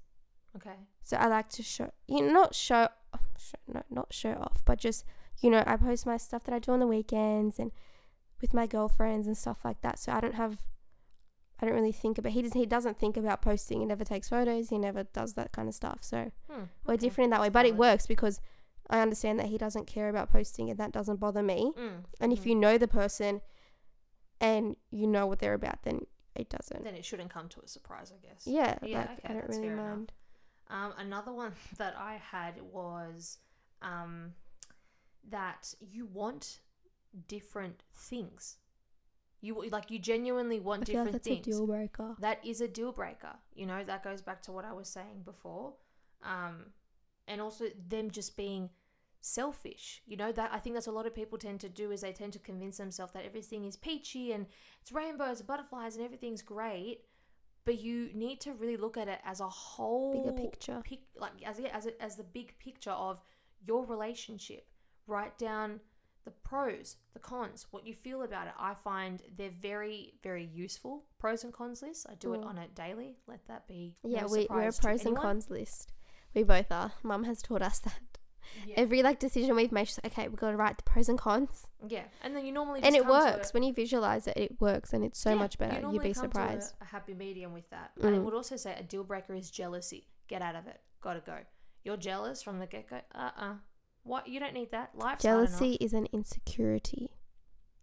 Okay. 0.57 0.77
So 1.03 1.19
I 1.19 1.27
like 1.27 1.51
to 1.51 1.63
show, 1.63 1.91
you 2.09 2.23
know, 2.23 2.33
not 2.33 2.55
show, 2.55 2.89
show, 3.39 3.59
no, 3.67 3.83
not 3.91 4.13
show 4.13 4.33
off, 4.33 4.63
but 4.65 4.79
just, 4.79 5.05
you 5.41 5.51
know, 5.51 5.63
I 5.67 5.77
post 5.77 6.07
my 6.07 6.17
stuff 6.17 6.45
that 6.45 6.55
I 6.55 6.59
do 6.59 6.73
on 6.73 6.81
the 6.81 6.87
weekends 6.87 7.59
and 7.59 7.73
with 8.41 8.53
my 8.55 8.67
girlfriends 8.67 9.27
and 9.27 9.37
stuff 9.37 9.65
like 9.65 9.81
that. 9.83 9.99
So 9.99 10.13
I 10.13 10.21
don't 10.21 10.35
have 10.35 10.63
I 11.59 11.65
don't 11.65 11.75
really 11.75 11.91
think 11.93 12.19
about. 12.19 12.33
He 12.33 12.43
does. 12.43 12.53
He 12.53 12.67
doesn't 12.67 12.99
think 12.99 13.17
about 13.17 13.41
posting. 13.41 13.81
He 13.81 13.87
never 13.87 14.05
takes 14.05 14.29
photos. 14.29 14.69
He 14.69 14.77
never 14.79 15.05
does 15.05 15.33
that 15.35 15.53
kind 15.53 15.69
of 15.69 15.75
stuff. 15.75 16.01
So 16.03 16.31
Hmm, 16.51 16.65
we're 16.85 16.95
okay. 16.95 17.07
different 17.07 17.27
in 17.27 17.31
that 17.31 17.41
way. 17.41 17.49
But 17.49 17.65
it 17.65 17.77
works 17.77 18.07
because 18.07 18.43
I 18.91 19.01
understand 19.01 19.39
that 19.41 19.47
he 19.47 19.57
doesn't 19.57 19.87
care 19.87 20.11
about 20.11 20.31
posting, 20.31 20.69
and 20.69 20.79
that 20.79 20.93
doesn't 20.93 21.19
bother 21.19 21.43
me. 21.43 21.73
Mm, 21.79 22.05
And 22.21 22.33
if 22.33 22.43
mhm. 22.43 22.47
you 22.47 22.55
know 22.57 22.77
the 22.77 22.87
person, 22.87 23.41
and 24.39 24.77
you 24.91 25.07
know 25.07 25.27
what 25.27 25.39
they're 25.39 25.55
about, 25.55 25.83
then 25.83 26.01
it 26.35 26.51
doesn't. 26.51 26.85
then 26.85 26.95
it 26.95 27.05
shouldn't 27.07 27.31
come 27.31 27.49
to 27.49 27.61
a 27.65 27.67
surprise, 27.69 28.13
I 28.13 28.19
guess. 28.27 28.47
Yeah, 28.47 28.77
Yeah, 28.83 28.99
like, 28.99 29.11
okay, 29.13 29.21
I 29.25 29.33
don't 29.33 29.49
really 29.49 29.63
fair 29.69 29.73
enough. 29.73 30.09
Um, 30.69 30.93
another 30.99 31.33
one 31.33 31.53
that 31.79 31.95
I 31.99 32.21
had 32.31 32.61
was 32.61 33.39
um, 33.83 34.33
that 35.29 35.75
you 35.81 36.07
want 36.07 36.61
different 37.29 37.83
things. 37.95 38.57
You 39.41 39.69
like 39.71 39.91
you 39.91 39.99
genuinely 39.99 40.61
want 40.61 40.83
I 40.83 40.85
different 40.85 41.13
that's 41.13 41.29
things. 41.29 41.47
a 41.47 41.51
deal 41.51 41.67
breaker. 41.67 42.17
that 42.21 42.45
is 42.45 42.61
a 42.61 42.69
deal 42.69 42.91
breaker. 42.93 43.35
You 43.55 43.67
know, 43.67 43.85
that 43.85 44.03
goes 44.03 44.23
back 44.23 44.43
to 44.43 44.53
what 44.53 44.65
I 44.65 44.73
was 44.73 44.89
saying 44.89 45.23
before. 45.25 45.75
Um, 46.23 46.73
and 47.29 47.41
also 47.41 47.67
them 47.89 48.11
just 48.11 48.37
being 48.37 48.71
selfish. 49.21 50.03
You 50.07 50.17
know, 50.17 50.33
that 50.33 50.51
I 50.53 50.59
think 50.59 50.75
that's 50.75 50.87
a 50.87 50.93
lot 50.93 51.07
of 51.07 51.15
people 51.15 51.39
tend 51.39 51.61
to 51.61 51.69
do 51.69 51.91
is 51.91 52.01
they 52.01 52.13
tend 52.13 52.33
to 52.35 52.39
convince 52.39 52.79
themselves 52.79 53.13
that 53.13 53.25
everything 53.25 53.65
is 53.65 53.77
peachy 53.77 54.33
and 54.33 54.47
it's 54.81 54.93
rainbows 54.93 55.41
and 55.41 55.47
butterflies 55.47 55.97
and 55.97 56.05
everything's 56.05 56.43
great. 56.43 57.01
But 57.67 57.79
you 57.81 58.09
need 58.15 58.41
to 58.43 58.53
really 58.55 58.79
look 58.79 58.97
at 58.97 59.09
it 59.09 59.19
as 59.25 59.41
a 59.41 59.49
whole 59.49 60.15
Bigger 60.15 60.33
picture. 60.33 60.81
pic, 60.83 61.01
like 61.19 61.33
as 61.45 61.59
yeah, 61.59 61.77
as 61.77 61.87
as 62.01 62.17
the 62.17 62.25
big 62.25 62.59
picture 62.59 62.93
of 62.93 63.21
your 63.67 63.85
relationship. 63.85 64.67
Write 65.09 65.37
down 65.37 65.81
the 66.25 66.31
pros, 66.31 66.97
the 67.13 67.19
cons, 67.21 67.67
what 67.73 67.87
you 67.87 67.95
feel 67.95 68.23
about 68.23 68.47
it. 68.49 68.53
I 68.59 68.75
find 68.75 69.23
they're 69.37 69.51
very, 69.63 70.15
very 70.23 70.45
useful. 70.45 71.05
Pros 71.19 71.45
and 71.45 71.53
cons 71.53 71.83
list. 71.83 72.07
I 72.11 72.15
do 72.17 72.35
it 72.35 72.41
Mm. 72.41 72.47
on 72.47 72.59
it 72.59 72.75
daily. 72.75 73.17
Let 73.29 73.47
that 73.47 73.69
be. 73.69 73.95
Yeah, 74.03 74.23
no 74.23 74.27
we, 74.29 74.47
we're 74.51 74.69
a 74.69 74.73
pros 74.73 75.05
and 75.05 75.17
cons 75.17 75.51
list. 75.51 75.93
We 76.35 76.43
both 76.43 76.71
are. 76.73 76.93
Mum 77.05 77.25
has 77.25 77.43
taught 77.43 77.63
us 77.63 77.79
that. 77.81 78.16
Yeah. 78.67 78.75
Every 78.79 79.03
like 79.03 79.19
decision 79.19 79.55
we've 79.57 79.73
made, 79.73 79.87
she's 79.89 79.99
like, 80.03 80.13
okay, 80.13 80.29
we've 80.29 80.39
got 80.39 80.51
to 80.51 80.57
write 80.57 80.77
the 80.77 80.83
pros 80.83 81.09
and 81.09 81.19
cons, 81.19 81.67
yeah, 81.87 82.05
and 82.23 82.35
then 82.35 82.45
you 82.47 82.53
normally 82.53 82.81
and 82.83 82.95
it 82.97 83.07
works 83.07 83.53
when 83.55 83.63
you 83.63 83.73
visualize 83.73 84.27
it. 84.27 84.37
It 84.37 84.61
works, 84.61 84.93
and 84.93 85.05
it's 85.05 85.19
so 85.19 85.31
Yeah, 85.31 85.37
much 85.37 85.59
better. 85.59 85.81
You 85.81 85.93
You'd 85.93 86.03
be 86.03 86.13
surprised. 86.13 86.75
A, 86.81 86.85
happy 86.85 87.15
medium 87.15 87.53
with 87.53 87.69
that. 87.71 87.93
I 88.03 88.07
Mm. 88.07 88.25
would 88.25 88.35
also 88.35 88.57
say 88.57 88.75
a 88.79 88.83
deal 88.83 89.05
breaker 89.05 89.35
is 89.35 89.51
jealousy. 89.51 90.09
Get 90.29 90.43
out 90.43 90.57
of 90.57 90.67
it. 90.67 90.81
Gotta 91.01 91.21
go. 91.21 91.39
You're 91.85 91.97
jealous 91.97 92.43
from 92.43 92.59
the 92.59 92.67
get 92.67 92.89
go. 92.89 93.01
Uh 93.15 93.31
uh 93.37 93.55
What? 94.03 94.27
You 94.29 94.41
don't 94.41 94.55
need 94.55 94.71
that. 94.73 94.91
Enough. 94.95 95.21
Jealousy 95.21 95.75
is 95.81 95.93
an 95.93 96.07
insecurity. 96.13 97.11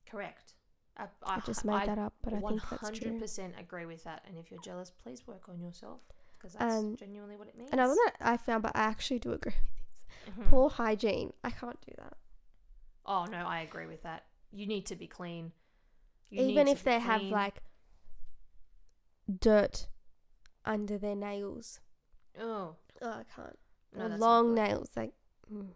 Correct. 0.10 0.54
I, 0.96 1.08
I, 1.26 1.40
just 1.40 1.66
made 1.66 1.88
that 1.88 1.98
up, 1.98 2.14
but 2.24 2.34
I 2.34 2.40
think 2.40 2.62
that's 2.70 3.00
true. 3.00 3.20
100% 3.20 3.60
agree 3.60 3.86
with 3.88 4.04
that. 4.04 4.24
And 4.28 4.38
if 4.38 4.52
you're 4.52 4.62
jealous, 4.62 4.92
please 4.92 5.26
work 5.26 5.50
on 5.50 5.60
yourself 5.60 6.02
because 6.38 6.54
that's 6.54 6.76
Um, 6.76 6.96
genuinely 6.98 7.36
what 7.36 7.48
it 7.48 7.58
means. 7.58 7.72
Another 7.74 7.90
one 7.96 7.98
that 8.06 8.16
I 8.22 8.38
found, 8.38 8.62
but 8.62 8.76
I 8.76 8.82
actually 8.82 9.18
do 9.20 9.32
agree 9.32 9.54
with 9.56 9.73
Mhm. 10.28 10.50
Poor 10.50 10.70
hygiene. 10.70 11.34
I 11.44 11.52
can't 11.52 11.80
do 11.82 11.94
that. 11.98 12.18
Oh 13.06 13.26
no, 13.26 13.38
I 13.46 13.62
agree 13.62 13.86
with 13.86 14.04
that. 14.04 14.26
You 14.52 14.66
need 14.66 14.86
to 14.88 14.96
be 14.96 15.08
clean. 15.08 15.52
You 16.30 16.44
Even 16.44 16.68
if 16.68 16.84
they 16.84 17.00
have 17.00 17.22
like 17.24 17.62
dirt 19.40 19.88
under 20.66 20.98
their 20.98 21.16
nails. 21.16 21.80
oh 22.40 22.76
Oh, 23.02 23.10
I 23.10 23.24
can't. 23.36 23.60
no, 23.94 24.08
long 24.16 24.54
nails, 24.56 24.92
like. 24.96 25.14
mm. 25.52 25.68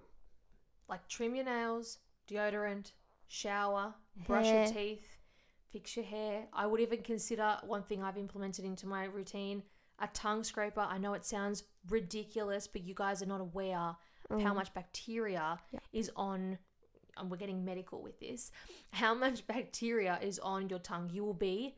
like 0.87 1.07
trim 1.09 1.35
your 1.35 1.43
nails, 1.45 1.99
deodorant, 2.29 2.91
shower, 3.27 3.93
brush 4.25 4.45
your 4.47 4.67
teeth, 4.67 5.17
fix 5.71 5.95
your 5.97 6.05
hair. 6.05 6.47
I 6.53 6.65
would 6.67 6.79
even 6.79 7.01
consider 7.01 7.57
one 7.65 7.83
thing 7.83 8.01
I've 8.03 8.17
implemented 8.17 8.63
into 8.63 8.87
my 8.87 9.05
routine 9.05 9.63
a 9.99 10.07
tongue 10.13 10.43
scraper. 10.43 10.79
I 10.81 10.99
know 10.99 11.15
it 11.15 11.25
sounds 11.25 11.63
ridiculous, 11.89 12.67
but 12.67 12.83
you 12.83 12.93
guys 12.93 13.21
are 13.21 13.25
not 13.25 13.41
aware 13.41 13.95
of 14.29 14.41
how 14.41 14.51
Mm. 14.51 14.55
much 14.55 14.73
bacteria 14.73 15.59
Yeah. 15.71 15.79
is 15.93 16.11
on. 16.15 16.57
And 17.17 17.31
we're 17.31 17.37
getting 17.37 17.65
medical 17.65 18.01
with 18.03 18.19
this. 18.19 18.51
How 18.91 19.13
much 19.15 19.47
bacteria 19.55 20.19
is 20.21 20.37
on 20.39 20.69
your 20.69 20.79
tongue? 20.79 21.09
You 21.09 21.23
will 21.25 21.33
be 21.33 21.75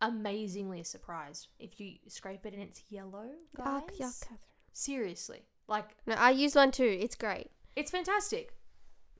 amazingly 0.00 0.82
surprised 0.82 1.48
if 1.58 1.78
you 1.78 1.98
scrape 2.08 2.44
it 2.46 2.54
and 2.54 2.62
it's 2.62 2.82
yellow, 2.90 3.28
guys. 3.56 3.82
Yuck, 3.82 3.98
yuck. 3.98 4.26
Seriously, 4.72 5.42
like 5.68 5.96
No, 6.06 6.14
I 6.14 6.30
use 6.30 6.54
one 6.56 6.70
too. 6.72 6.98
It's 7.00 7.14
great. 7.14 7.50
it's 7.76 7.90
fantastic. 7.90 8.52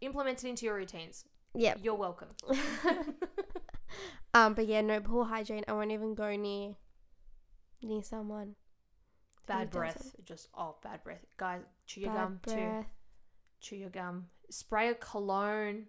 Implement 0.00 0.42
it 0.42 0.48
into 0.48 0.64
your 0.66 0.74
routines. 0.74 1.24
Yeah. 1.54 1.74
You're 1.82 1.94
welcome. 1.94 2.28
um, 4.34 4.54
but 4.54 4.66
yeah, 4.66 4.80
no 4.80 5.00
poor 5.00 5.24
hygiene. 5.24 5.64
I 5.68 5.72
won't 5.72 5.92
even 5.92 6.14
go 6.14 6.34
near 6.36 6.74
near 7.82 8.02
someone. 8.02 8.54
Bad 9.46 9.70
breath. 9.70 10.14
Just 10.24 10.48
oh, 10.56 10.76
bad 10.82 11.02
breath. 11.02 11.24
Guys, 11.36 11.60
chew 11.90 12.03
your 12.03 12.11
Bad 12.11 12.16
gum 12.16 12.40
too. 12.46 12.87
Chew 13.61 13.76
your 13.76 13.90
gum. 13.90 14.26
Spray 14.50 14.88
a 14.88 14.94
cologne. 14.94 15.87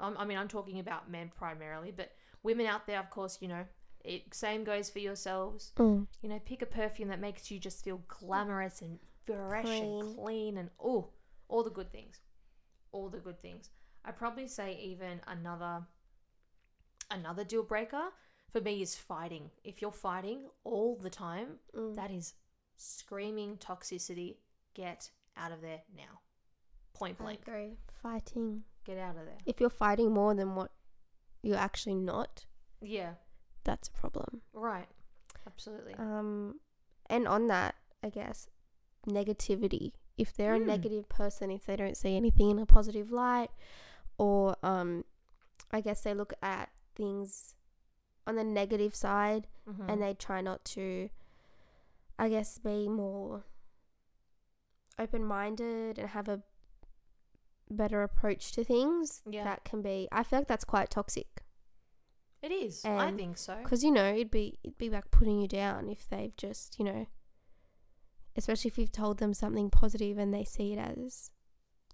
Um, 0.00 0.16
I 0.18 0.24
mean, 0.24 0.38
I'm 0.38 0.48
talking 0.48 0.80
about 0.80 1.10
men 1.10 1.30
primarily, 1.36 1.92
but 1.92 2.10
women 2.42 2.66
out 2.66 2.86
there, 2.86 2.98
of 2.98 3.10
course, 3.10 3.38
you 3.40 3.48
know, 3.48 3.64
it 4.04 4.34
same 4.34 4.64
goes 4.64 4.90
for 4.90 4.98
yourselves. 4.98 5.72
Mm. 5.76 6.06
You 6.22 6.28
know, 6.28 6.40
pick 6.44 6.62
a 6.62 6.66
perfume 6.66 7.08
that 7.08 7.20
makes 7.20 7.50
you 7.50 7.58
just 7.58 7.84
feel 7.84 8.02
glamorous 8.08 8.82
and 8.82 8.98
fresh 9.26 9.64
Clean. 9.64 10.00
and 10.00 10.16
clean 10.18 10.58
and 10.58 10.70
oh, 10.82 11.10
all 11.48 11.62
the 11.62 11.70
good 11.70 11.92
things. 11.92 12.20
All 12.92 13.08
the 13.08 13.18
good 13.18 13.40
things. 13.40 13.70
I'd 14.04 14.16
probably 14.16 14.48
say 14.48 14.78
even 14.82 15.20
another 15.26 15.86
another 17.10 17.44
deal 17.44 17.62
breaker 17.62 18.04
for 18.50 18.60
me 18.60 18.82
is 18.82 18.94
fighting. 18.94 19.50
If 19.62 19.80
you're 19.80 19.92
fighting 19.92 20.40
all 20.64 20.96
the 20.96 21.10
time, 21.10 21.58
Mm. 21.74 21.94
that 21.96 22.10
is 22.10 22.34
screaming 22.76 23.56
toxicity. 23.58 24.36
Get 24.74 25.10
out 25.36 25.52
of 25.52 25.60
there 25.60 25.80
now. 25.96 26.20
Point 26.94 27.16
I 27.20 27.22
blank. 27.24 27.40
agree. 27.46 27.78
Fighting. 28.02 28.62
Get 28.84 28.98
out 28.98 29.16
of 29.16 29.24
there. 29.26 29.38
If 29.46 29.60
you're 29.60 29.70
fighting 29.70 30.12
more 30.12 30.34
than 30.34 30.54
what 30.54 30.70
you're 31.42 31.56
actually 31.56 31.94
not, 31.96 32.46
Yeah, 32.80 33.14
that's 33.64 33.88
a 33.88 33.92
problem. 33.92 34.42
right. 34.52 34.88
Absolutely. 35.46 35.94
Um, 35.94 36.60
and 37.10 37.26
on 37.28 37.46
that, 37.48 37.74
I 38.02 38.08
guess 38.10 38.48
negativity. 39.06 39.92
If 40.16 40.32
they're 40.34 40.54
Mm. 40.56 40.62
a 40.62 40.66
negative 40.66 41.08
person, 41.08 41.50
if 41.50 41.64
they 41.66 41.76
don't 41.76 41.96
see 41.96 42.16
anything 42.16 42.50
in 42.50 42.58
a 42.58 42.66
positive 42.66 43.10
light, 43.10 43.50
or 44.18 44.56
um, 44.62 45.04
I 45.70 45.80
guess 45.80 46.02
they 46.02 46.14
look 46.14 46.32
at 46.42 46.70
things 46.94 47.54
on 48.26 48.36
the 48.36 48.44
negative 48.44 48.94
side 48.94 49.48
Mhm. 49.66 49.90
and 49.90 50.00
they 50.02 50.14
try 50.14 50.40
not 50.40 50.64
to, 50.66 51.10
I 52.18 52.28
guess, 52.28 52.58
be 52.58 52.88
more 52.88 53.44
open 54.98 55.24
minded 55.24 55.98
and 55.98 56.08
have 56.10 56.28
a 56.28 56.42
better 57.70 58.02
approach 58.02 58.52
to 58.52 58.64
things. 58.64 59.22
Yeah. 59.28 59.44
That 59.44 59.64
can 59.64 59.82
be, 59.82 60.08
I 60.12 60.22
feel 60.22 60.40
like 60.40 60.48
that's 60.48 60.64
quite 60.64 60.90
toxic. 60.90 61.42
it 62.42 62.52
is. 62.52 62.82
And 62.84 63.00
I 63.00 63.10
think 63.12 63.38
so. 63.38 63.56
Because 63.62 63.82
you 63.82 63.90
know, 63.90 64.12
it'd 64.12 64.30
be 64.30 64.58
it'd 64.62 64.78
be 64.78 64.90
like 64.90 65.10
putting 65.10 65.40
you 65.40 65.48
down 65.48 65.88
if 65.88 66.08
they've 66.08 66.36
just 66.36 66.78
you 66.78 66.84
know, 66.84 67.06
especially 68.36 68.68
if 68.68 68.78
you've 68.78 68.92
told 68.92 69.18
them 69.18 69.32
something 69.34 69.70
positive 69.70 70.18
and 70.18 70.32
they 70.34 70.44
see 70.44 70.72
it 70.74 70.78
as 70.78 71.30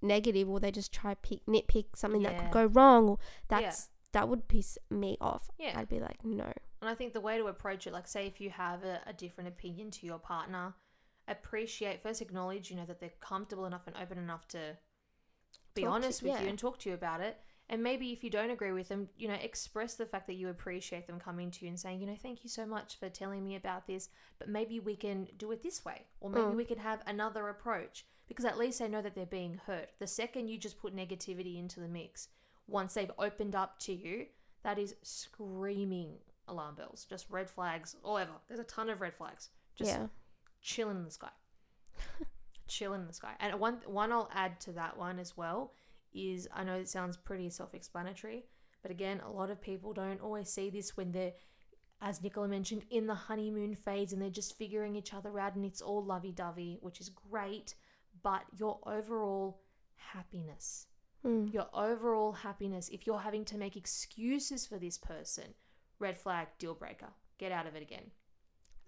negative, 0.02 0.48
or 0.48 0.58
they 0.60 0.70
just 0.72 0.92
try 0.92 1.14
pick 1.14 1.44
nitpick 1.46 1.86
something 1.94 2.22
that 2.22 2.38
could 2.38 2.50
go 2.50 2.66
wrong. 2.66 3.08
Or 3.10 3.18
Yeah. 3.50 3.60
that's 3.60 3.90
that 4.12 4.28
would 4.28 4.48
piss 4.48 4.76
me 4.90 5.16
off. 5.20 5.48
Yeah. 5.58 5.78
I'd 5.78 5.88
be 5.88 6.00
like, 6.00 6.24
no. 6.24 6.52
And 6.82 6.88
I 6.90 6.94
think 6.96 7.12
the 7.12 7.20
way 7.20 7.38
to 7.38 7.46
approach 7.46 7.86
it, 7.86 7.92
like 7.92 8.08
say 8.08 8.26
if 8.26 8.40
you 8.40 8.50
have 8.50 8.82
a, 8.82 9.00
a 9.06 9.12
different 9.12 9.48
opinion 9.48 9.90
to 9.92 10.06
your 10.06 10.18
partner, 10.18 10.74
appreciate 11.30 12.02
first 12.02 12.20
acknowledge, 12.20 12.70
you 12.70 12.76
know, 12.76 12.84
that 12.86 13.00
they're 13.00 13.10
comfortable 13.20 13.64
enough 13.66 13.86
and 13.86 13.96
open 13.96 14.18
enough 14.18 14.46
to 14.48 14.76
be 15.74 15.82
Talk 15.82 15.90
to- 15.90 15.94
honest 15.94 16.22
with 16.22 16.32
yeah. 16.32 16.42
you 16.42 16.48
and 16.48 16.58
talk 16.58 16.78
to 16.80 16.88
you 16.90 16.94
about 16.94 17.20
it. 17.20 17.38
And 17.68 17.84
maybe 17.84 18.10
if 18.10 18.24
you 18.24 18.30
don't 18.30 18.50
agree 18.50 18.72
with 18.72 18.88
them, 18.88 19.08
you 19.16 19.28
know, 19.28 19.34
express 19.34 19.94
the 19.94 20.04
fact 20.04 20.26
that 20.26 20.34
you 20.34 20.48
appreciate 20.48 21.06
them 21.06 21.20
coming 21.20 21.52
to 21.52 21.64
you 21.64 21.68
and 21.68 21.78
saying, 21.78 22.00
you 22.00 22.06
know, 22.08 22.16
thank 22.20 22.42
you 22.42 22.50
so 22.50 22.66
much 22.66 22.98
for 22.98 23.08
telling 23.08 23.44
me 23.44 23.54
about 23.54 23.86
this, 23.86 24.08
but 24.40 24.48
maybe 24.48 24.80
we 24.80 24.96
can 24.96 25.28
do 25.38 25.52
it 25.52 25.62
this 25.62 25.84
way, 25.84 26.04
or 26.20 26.30
maybe 26.30 26.46
Mm. 26.46 26.56
we 26.56 26.64
can 26.64 26.78
have 26.78 27.00
another 27.06 27.48
approach 27.48 28.04
because 28.26 28.44
at 28.44 28.58
least 28.58 28.80
they 28.80 28.88
know 28.88 29.00
that 29.02 29.14
they're 29.14 29.24
being 29.24 29.54
heard. 29.66 29.86
The 30.00 30.08
second 30.08 30.48
you 30.48 30.58
just 30.58 30.80
put 30.80 30.96
negativity 30.96 31.58
into 31.60 31.78
the 31.78 31.86
mix, 31.86 32.26
once 32.66 32.94
they've 32.94 33.12
opened 33.20 33.54
up 33.54 33.78
to 33.80 33.92
you, 33.94 34.26
that 34.64 34.76
is 34.76 34.96
screaming 35.02 36.18
alarm 36.48 36.74
bells, 36.74 37.06
just 37.08 37.30
red 37.30 37.48
flags, 37.48 37.94
or 38.02 38.14
whatever. 38.14 38.32
There's 38.48 38.60
a 38.60 38.64
ton 38.64 38.90
of 38.90 39.00
red 39.00 39.14
flags. 39.14 39.50
Just 39.76 39.92
yeah. 39.92 40.06
Chilling 40.62 40.96
in 40.99 41.05
the 41.05 41.11
sky. 41.11 41.31
chilling 42.68 43.03
in 43.03 43.07
the 43.07 43.12
sky. 43.12 43.35
And 43.40 43.59
one 43.61 43.81
one 43.87 44.12
I'll 44.12 44.31
add 44.35 44.61
to 44.62 44.73
that 44.73 44.96
one 44.96 45.18
as 45.18 45.37
well 45.37 45.73
is 46.12 46.49
I 46.55 46.64
know 46.64 46.75
it 46.77 46.88
sounds 46.88 47.16
pretty 47.16 47.51
self-explanatory, 47.51 48.44
but 48.83 48.90
again, 48.90 49.20
a 49.20 49.31
lot 49.31 49.51
of 49.51 49.61
people 49.61 49.92
don't 49.92 50.20
always 50.20 50.49
see 50.51 50.70
this 50.70 50.96
when 50.96 51.12
they're 51.12 51.33
as 52.03 52.23
Nicola 52.23 52.49
mentioned 52.49 52.85
in 52.90 53.07
the 53.07 53.14
honeymoon 53.14 53.75
phase 53.75 54.12
and 54.12 54.23
they're 54.23 54.31
just 54.31 54.57
figuring 54.57 54.96
each 54.96 55.12
other 55.12 55.38
out 55.38 55.55
and 55.55 55.66
it's 55.66 55.83
all 55.83 56.03
lovey-dovey, 56.03 56.79
which 56.81 56.99
is 56.99 57.11
great, 57.11 57.75
but 58.23 58.42
your 58.57 58.81
overall 58.87 59.61
happiness 59.96 60.87
Mm. 61.23 61.53
your 61.53 61.68
overall 61.75 62.33
happiness 62.33 62.88
if 62.88 63.07
you're 63.07 63.18
having 63.18 63.44
to 63.44 63.59
make 63.59 63.77
excuses 63.77 64.66
for 64.66 64.79
this 64.79 64.96
person 64.96 65.53
red 65.99 66.16
flag 66.16 66.49
deal 66.59 66.73
breaker 66.75 67.09
get 67.37 67.53
out 67.53 67.66
of 67.66 67.75
it 67.75 67.83
again. 67.83 68.11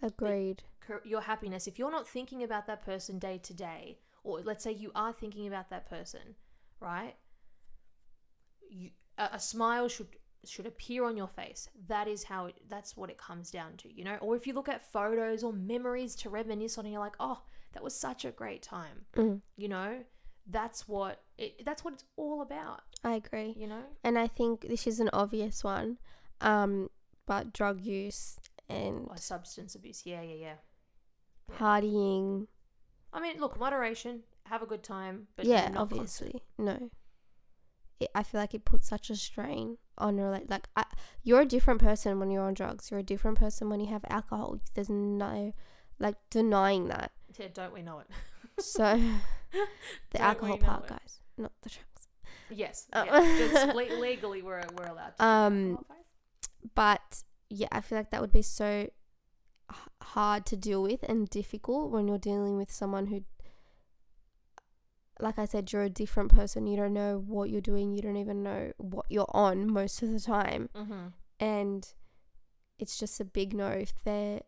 Agreed. 0.02 0.62
Your 1.04 1.20
happiness, 1.20 1.66
if 1.66 1.78
you're 1.78 1.90
not 1.92 2.08
thinking 2.08 2.42
about 2.42 2.66
that 2.66 2.84
person 2.84 3.18
day 3.18 3.38
to 3.38 3.54
day, 3.54 3.98
or 4.24 4.40
let's 4.40 4.64
say 4.64 4.72
you 4.72 4.90
are 4.94 5.12
thinking 5.12 5.46
about 5.46 5.70
that 5.70 5.88
person, 5.88 6.34
right? 6.80 7.14
You, 8.68 8.90
a, 9.18 9.30
a 9.34 9.38
smile 9.40 9.88
should 9.88 10.08
should 10.44 10.66
appear 10.66 11.04
on 11.04 11.16
your 11.16 11.28
face. 11.28 11.68
That 11.86 12.08
is 12.08 12.24
how 12.24 12.46
it, 12.46 12.56
that's 12.68 12.96
what 12.96 13.10
it 13.10 13.16
comes 13.16 13.52
down 13.52 13.76
to, 13.76 13.92
you 13.94 14.02
know? 14.02 14.16
Or 14.16 14.34
if 14.34 14.44
you 14.44 14.54
look 14.54 14.68
at 14.68 14.82
photos 14.92 15.44
or 15.44 15.52
memories 15.52 16.16
to 16.16 16.30
reminisce 16.30 16.78
on 16.78 16.84
and 16.84 16.92
you're 16.92 17.00
like, 17.00 17.14
"Oh, 17.20 17.42
that 17.74 17.82
was 17.84 17.94
such 17.94 18.24
a 18.24 18.32
great 18.32 18.62
time." 18.62 19.06
Mm, 19.14 19.40
You 19.56 19.68
know? 19.68 19.98
That's 20.48 20.88
what 20.88 21.22
it 21.38 21.64
that's 21.64 21.84
what 21.84 21.94
it's 21.94 22.04
all 22.16 22.42
about, 22.42 22.80
I 23.04 23.14
agree. 23.14 23.54
you 23.56 23.68
know? 23.68 23.84
And 24.02 24.18
I 24.18 24.26
think 24.26 24.62
this 24.62 24.88
is 24.88 24.98
an 24.98 25.10
obvious 25.12 25.62
one, 25.62 25.98
um, 26.40 26.90
but 27.26 27.52
drug 27.52 27.80
use 27.80 28.36
and 28.72 29.06
Or 29.08 29.16
substance 29.16 29.74
abuse. 29.74 30.02
Yeah, 30.04 30.22
yeah, 30.22 30.34
yeah. 30.34 30.54
Yeah. 31.48 31.56
partying. 31.58 32.46
I 33.12 33.20
mean, 33.20 33.38
look, 33.40 33.58
moderation, 33.58 34.22
have 34.46 34.62
a 34.62 34.66
good 34.66 34.82
time, 34.82 35.26
but 35.36 35.44
yeah, 35.44 35.68
not 35.68 35.90
constant. 35.90 36.32
obviously. 36.32 36.42
No. 36.58 36.90
It, 38.00 38.10
I 38.14 38.22
feel 38.22 38.40
like 38.40 38.54
it 38.54 38.64
puts 38.64 38.88
such 38.88 39.10
a 39.10 39.16
strain 39.16 39.76
on 39.98 40.16
your 40.16 40.30
like 40.30 40.46
like 40.48 40.68
I, 40.76 40.84
you're 41.22 41.40
a 41.42 41.46
different 41.46 41.80
person 41.80 42.18
when 42.18 42.30
you're 42.30 42.42
on 42.42 42.54
drugs. 42.54 42.90
You're 42.90 43.00
a 43.00 43.04
different 43.04 43.38
person 43.38 43.68
when 43.68 43.80
you 43.80 43.86
have 43.88 44.04
alcohol. 44.08 44.58
There's 44.74 44.88
no 44.90 45.52
like 45.98 46.16
denying 46.30 46.88
that. 46.88 47.12
Yeah, 47.38 47.48
don't 47.52 47.72
we 47.72 47.82
know 47.82 47.98
it? 48.00 48.06
So 48.58 49.00
the 49.52 49.58
Don't 50.12 50.22
alcohol 50.22 50.58
part, 50.58 50.84
it? 50.84 50.88
guys, 50.90 51.20
not 51.38 51.52
the 51.62 51.70
drugs. 51.70 52.08
Yes. 52.50 52.86
Uh, 52.92 53.04
yeah, 53.06 53.38
just 53.38 53.74
le- 53.74 53.98
legally, 54.00 54.42
we're, 54.42 54.62
we're 54.76 54.86
allowed 54.86 55.16
to. 55.18 55.24
Um. 55.24 55.84
But 56.74 57.22
yeah, 57.54 57.68
I 57.72 57.80
feel 57.80 57.98
like 57.98 58.10
that 58.10 58.20
would 58.20 58.32
be 58.32 58.42
so 58.42 58.88
h- 59.70 59.76
hard 60.02 60.46
to 60.46 60.56
deal 60.56 60.82
with 60.82 61.02
and 61.08 61.28
difficult 61.28 61.90
when 61.90 62.08
you're 62.08 62.18
dealing 62.18 62.56
with 62.56 62.70
someone 62.72 63.06
who, 63.06 63.24
like 65.20 65.38
I 65.38 65.44
said, 65.44 65.72
you're 65.72 65.82
a 65.82 65.90
different 65.90 66.32
person. 66.34 66.66
You 66.66 66.76
don't 66.76 66.94
know 66.94 67.22
what 67.26 67.50
you're 67.50 67.60
doing. 67.60 67.92
You 67.92 68.02
don't 68.02 68.16
even 68.16 68.42
know 68.42 68.72
what 68.78 69.06
you're 69.08 69.30
on 69.30 69.70
most 69.72 70.02
of 70.02 70.10
the 70.12 70.20
time, 70.20 70.68
Mm-hmm. 70.74 71.06
and 71.40 71.88
it's 72.78 72.98
just 72.98 73.20
a 73.20 73.24
big 73.24 73.54
no 73.54 73.68
if 73.68 73.92
they're 74.04 74.40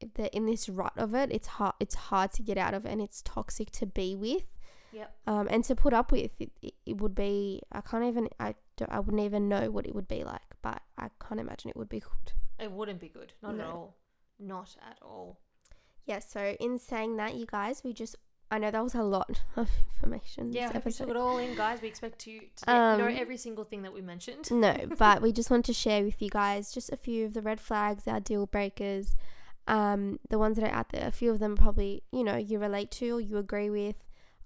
if 0.00 0.14
they're 0.14 0.30
in 0.32 0.46
this 0.46 0.68
rut 0.68 0.92
of 0.96 1.14
it. 1.14 1.30
It's 1.32 1.46
hard. 1.48 1.74
It's 1.80 1.94
hard 1.94 2.32
to 2.34 2.42
get 2.42 2.56
out 2.58 2.74
of, 2.74 2.86
and 2.86 3.00
it's 3.00 3.22
toxic 3.22 3.70
to 3.72 3.86
be 3.86 4.14
with. 4.16 4.44
Yep. 4.92 5.14
Um, 5.26 5.48
and 5.50 5.64
to 5.64 5.74
put 5.74 5.92
up 5.94 6.12
with 6.12 6.30
it, 6.38 6.50
it, 6.62 6.74
it 6.86 6.96
would 7.00 7.14
be. 7.14 7.60
I 7.72 7.80
can't 7.80 8.04
even. 8.04 8.28
I 8.40 8.54
I 8.88 9.00
wouldn't 9.00 9.22
even 9.22 9.48
know 9.48 9.70
what 9.70 9.86
it 9.86 9.94
would 9.94 10.08
be 10.08 10.24
like, 10.24 10.40
but 10.62 10.82
I 10.98 11.08
can't 11.26 11.40
imagine 11.40 11.70
it 11.70 11.76
would 11.76 11.88
be 11.88 12.00
good. 12.00 12.32
It 12.58 12.70
wouldn't 12.72 13.00
be 13.00 13.08
good. 13.08 13.32
Not 13.42 13.54
at 13.58 13.66
all. 13.66 13.96
Not 14.38 14.76
at 14.88 14.98
all. 15.02 15.40
Yeah, 16.06 16.18
so 16.18 16.56
in 16.58 16.78
saying 16.78 17.16
that, 17.16 17.34
you 17.34 17.46
guys, 17.46 17.82
we 17.84 17.92
just 17.92 18.16
I 18.50 18.58
know 18.58 18.70
that 18.70 18.84
was 18.84 18.94
a 18.94 19.02
lot 19.02 19.40
of 19.56 19.70
information. 19.94 20.52
Yeah, 20.52 20.70
hope 20.72 20.84
took 20.92 21.08
it 21.08 21.16
all 21.16 21.38
in, 21.38 21.54
guys. 21.64 21.80
We 21.80 21.88
expect 21.88 22.18
to, 22.20 22.38
to 22.38 22.40
get- 22.40 22.66
know 22.66 23.06
Um, 23.06 23.16
every 23.16 23.38
single 23.38 23.64
thing 23.64 23.80
that 23.82 23.92
we 23.94 24.02
mentioned. 24.02 24.50
No, 24.50 24.76
but 24.98 25.22
we 25.22 25.32
just 25.32 25.50
want 25.50 25.64
to 25.66 25.72
share 25.72 26.04
with 26.04 26.20
you 26.20 26.28
guys 26.28 26.70
just 26.70 26.92
a 26.92 26.96
few 26.98 27.24
of 27.24 27.32
the 27.32 27.40
red 27.40 27.60
flags, 27.60 28.06
our 28.06 28.20
deal 28.20 28.44
breakers, 28.46 29.16
um, 29.66 30.18
the 30.28 30.38
ones 30.38 30.56
that 30.58 30.68
are 30.68 30.74
out 30.74 30.90
there. 30.90 31.06
A 31.08 31.12
few 31.12 31.30
of 31.30 31.38
them 31.38 31.56
probably, 31.56 32.02
you 32.12 32.22
know, 32.24 32.36
you 32.36 32.58
relate 32.58 32.90
to 32.92 33.16
or 33.16 33.20
you 33.20 33.38
agree 33.38 33.70
with. 33.70 33.96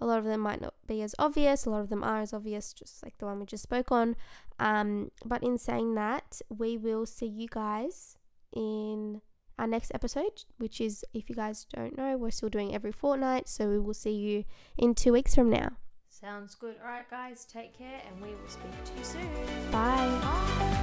A 0.00 0.06
lot 0.06 0.18
of 0.18 0.24
them 0.24 0.40
might 0.40 0.60
not 0.60 0.74
be 0.86 1.02
as 1.02 1.14
obvious. 1.18 1.64
A 1.64 1.70
lot 1.70 1.80
of 1.80 1.88
them 1.88 2.04
are 2.04 2.20
as 2.20 2.32
obvious, 2.32 2.72
just 2.72 3.02
like 3.02 3.18
the 3.18 3.26
one 3.26 3.40
we 3.40 3.46
just 3.46 3.62
spoke 3.62 3.90
on. 3.90 4.16
Um, 4.58 5.10
but 5.24 5.42
in 5.42 5.58
saying 5.58 5.94
that, 5.94 6.40
we 6.48 6.76
will 6.76 7.06
see 7.06 7.26
you 7.26 7.48
guys 7.48 8.16
in 8.54 9.22
our 9.58 9.66
next 9.66 9.90
episode, 9.94 10.44
which 10.58 10.80
is, 10.80 11.04
if 11.14 11.28
you 11.30 11.34
guys 11.34 11.66
don't 11.74 11.96
know, 11.96 12.16
we're 12.16 12.30
still 12.30 12.50
doing 12.50 12.74
every 12.74 12.92
fortnight. 12.92 13.48
So 13.48 13.68
we 13.68 13.78
will 13.78 13.94
see 13.94 14.12
you 14.12 14.44
in 14.76 14.94
two 14.94 15.12
weeks 15.12 15.34
from 15.34 15.50
now. 15.50 15.70
Sounds 16.08 16.54
good. 16.54 16.76
All 16.82 16.88
right, 16.88 17.08
guys, 17.10 17.44
take 17.44 17.76
care, 17.76 18.00
and 18.06 18.22
we 18.22 18.28
will 18.28 18.48
speak 18.48 18.84
to 18.84 18.92
you 18.98 19.04
soon. 19.04 19.70
Bye. 19.70 20.18
Bye. 20.22 20.75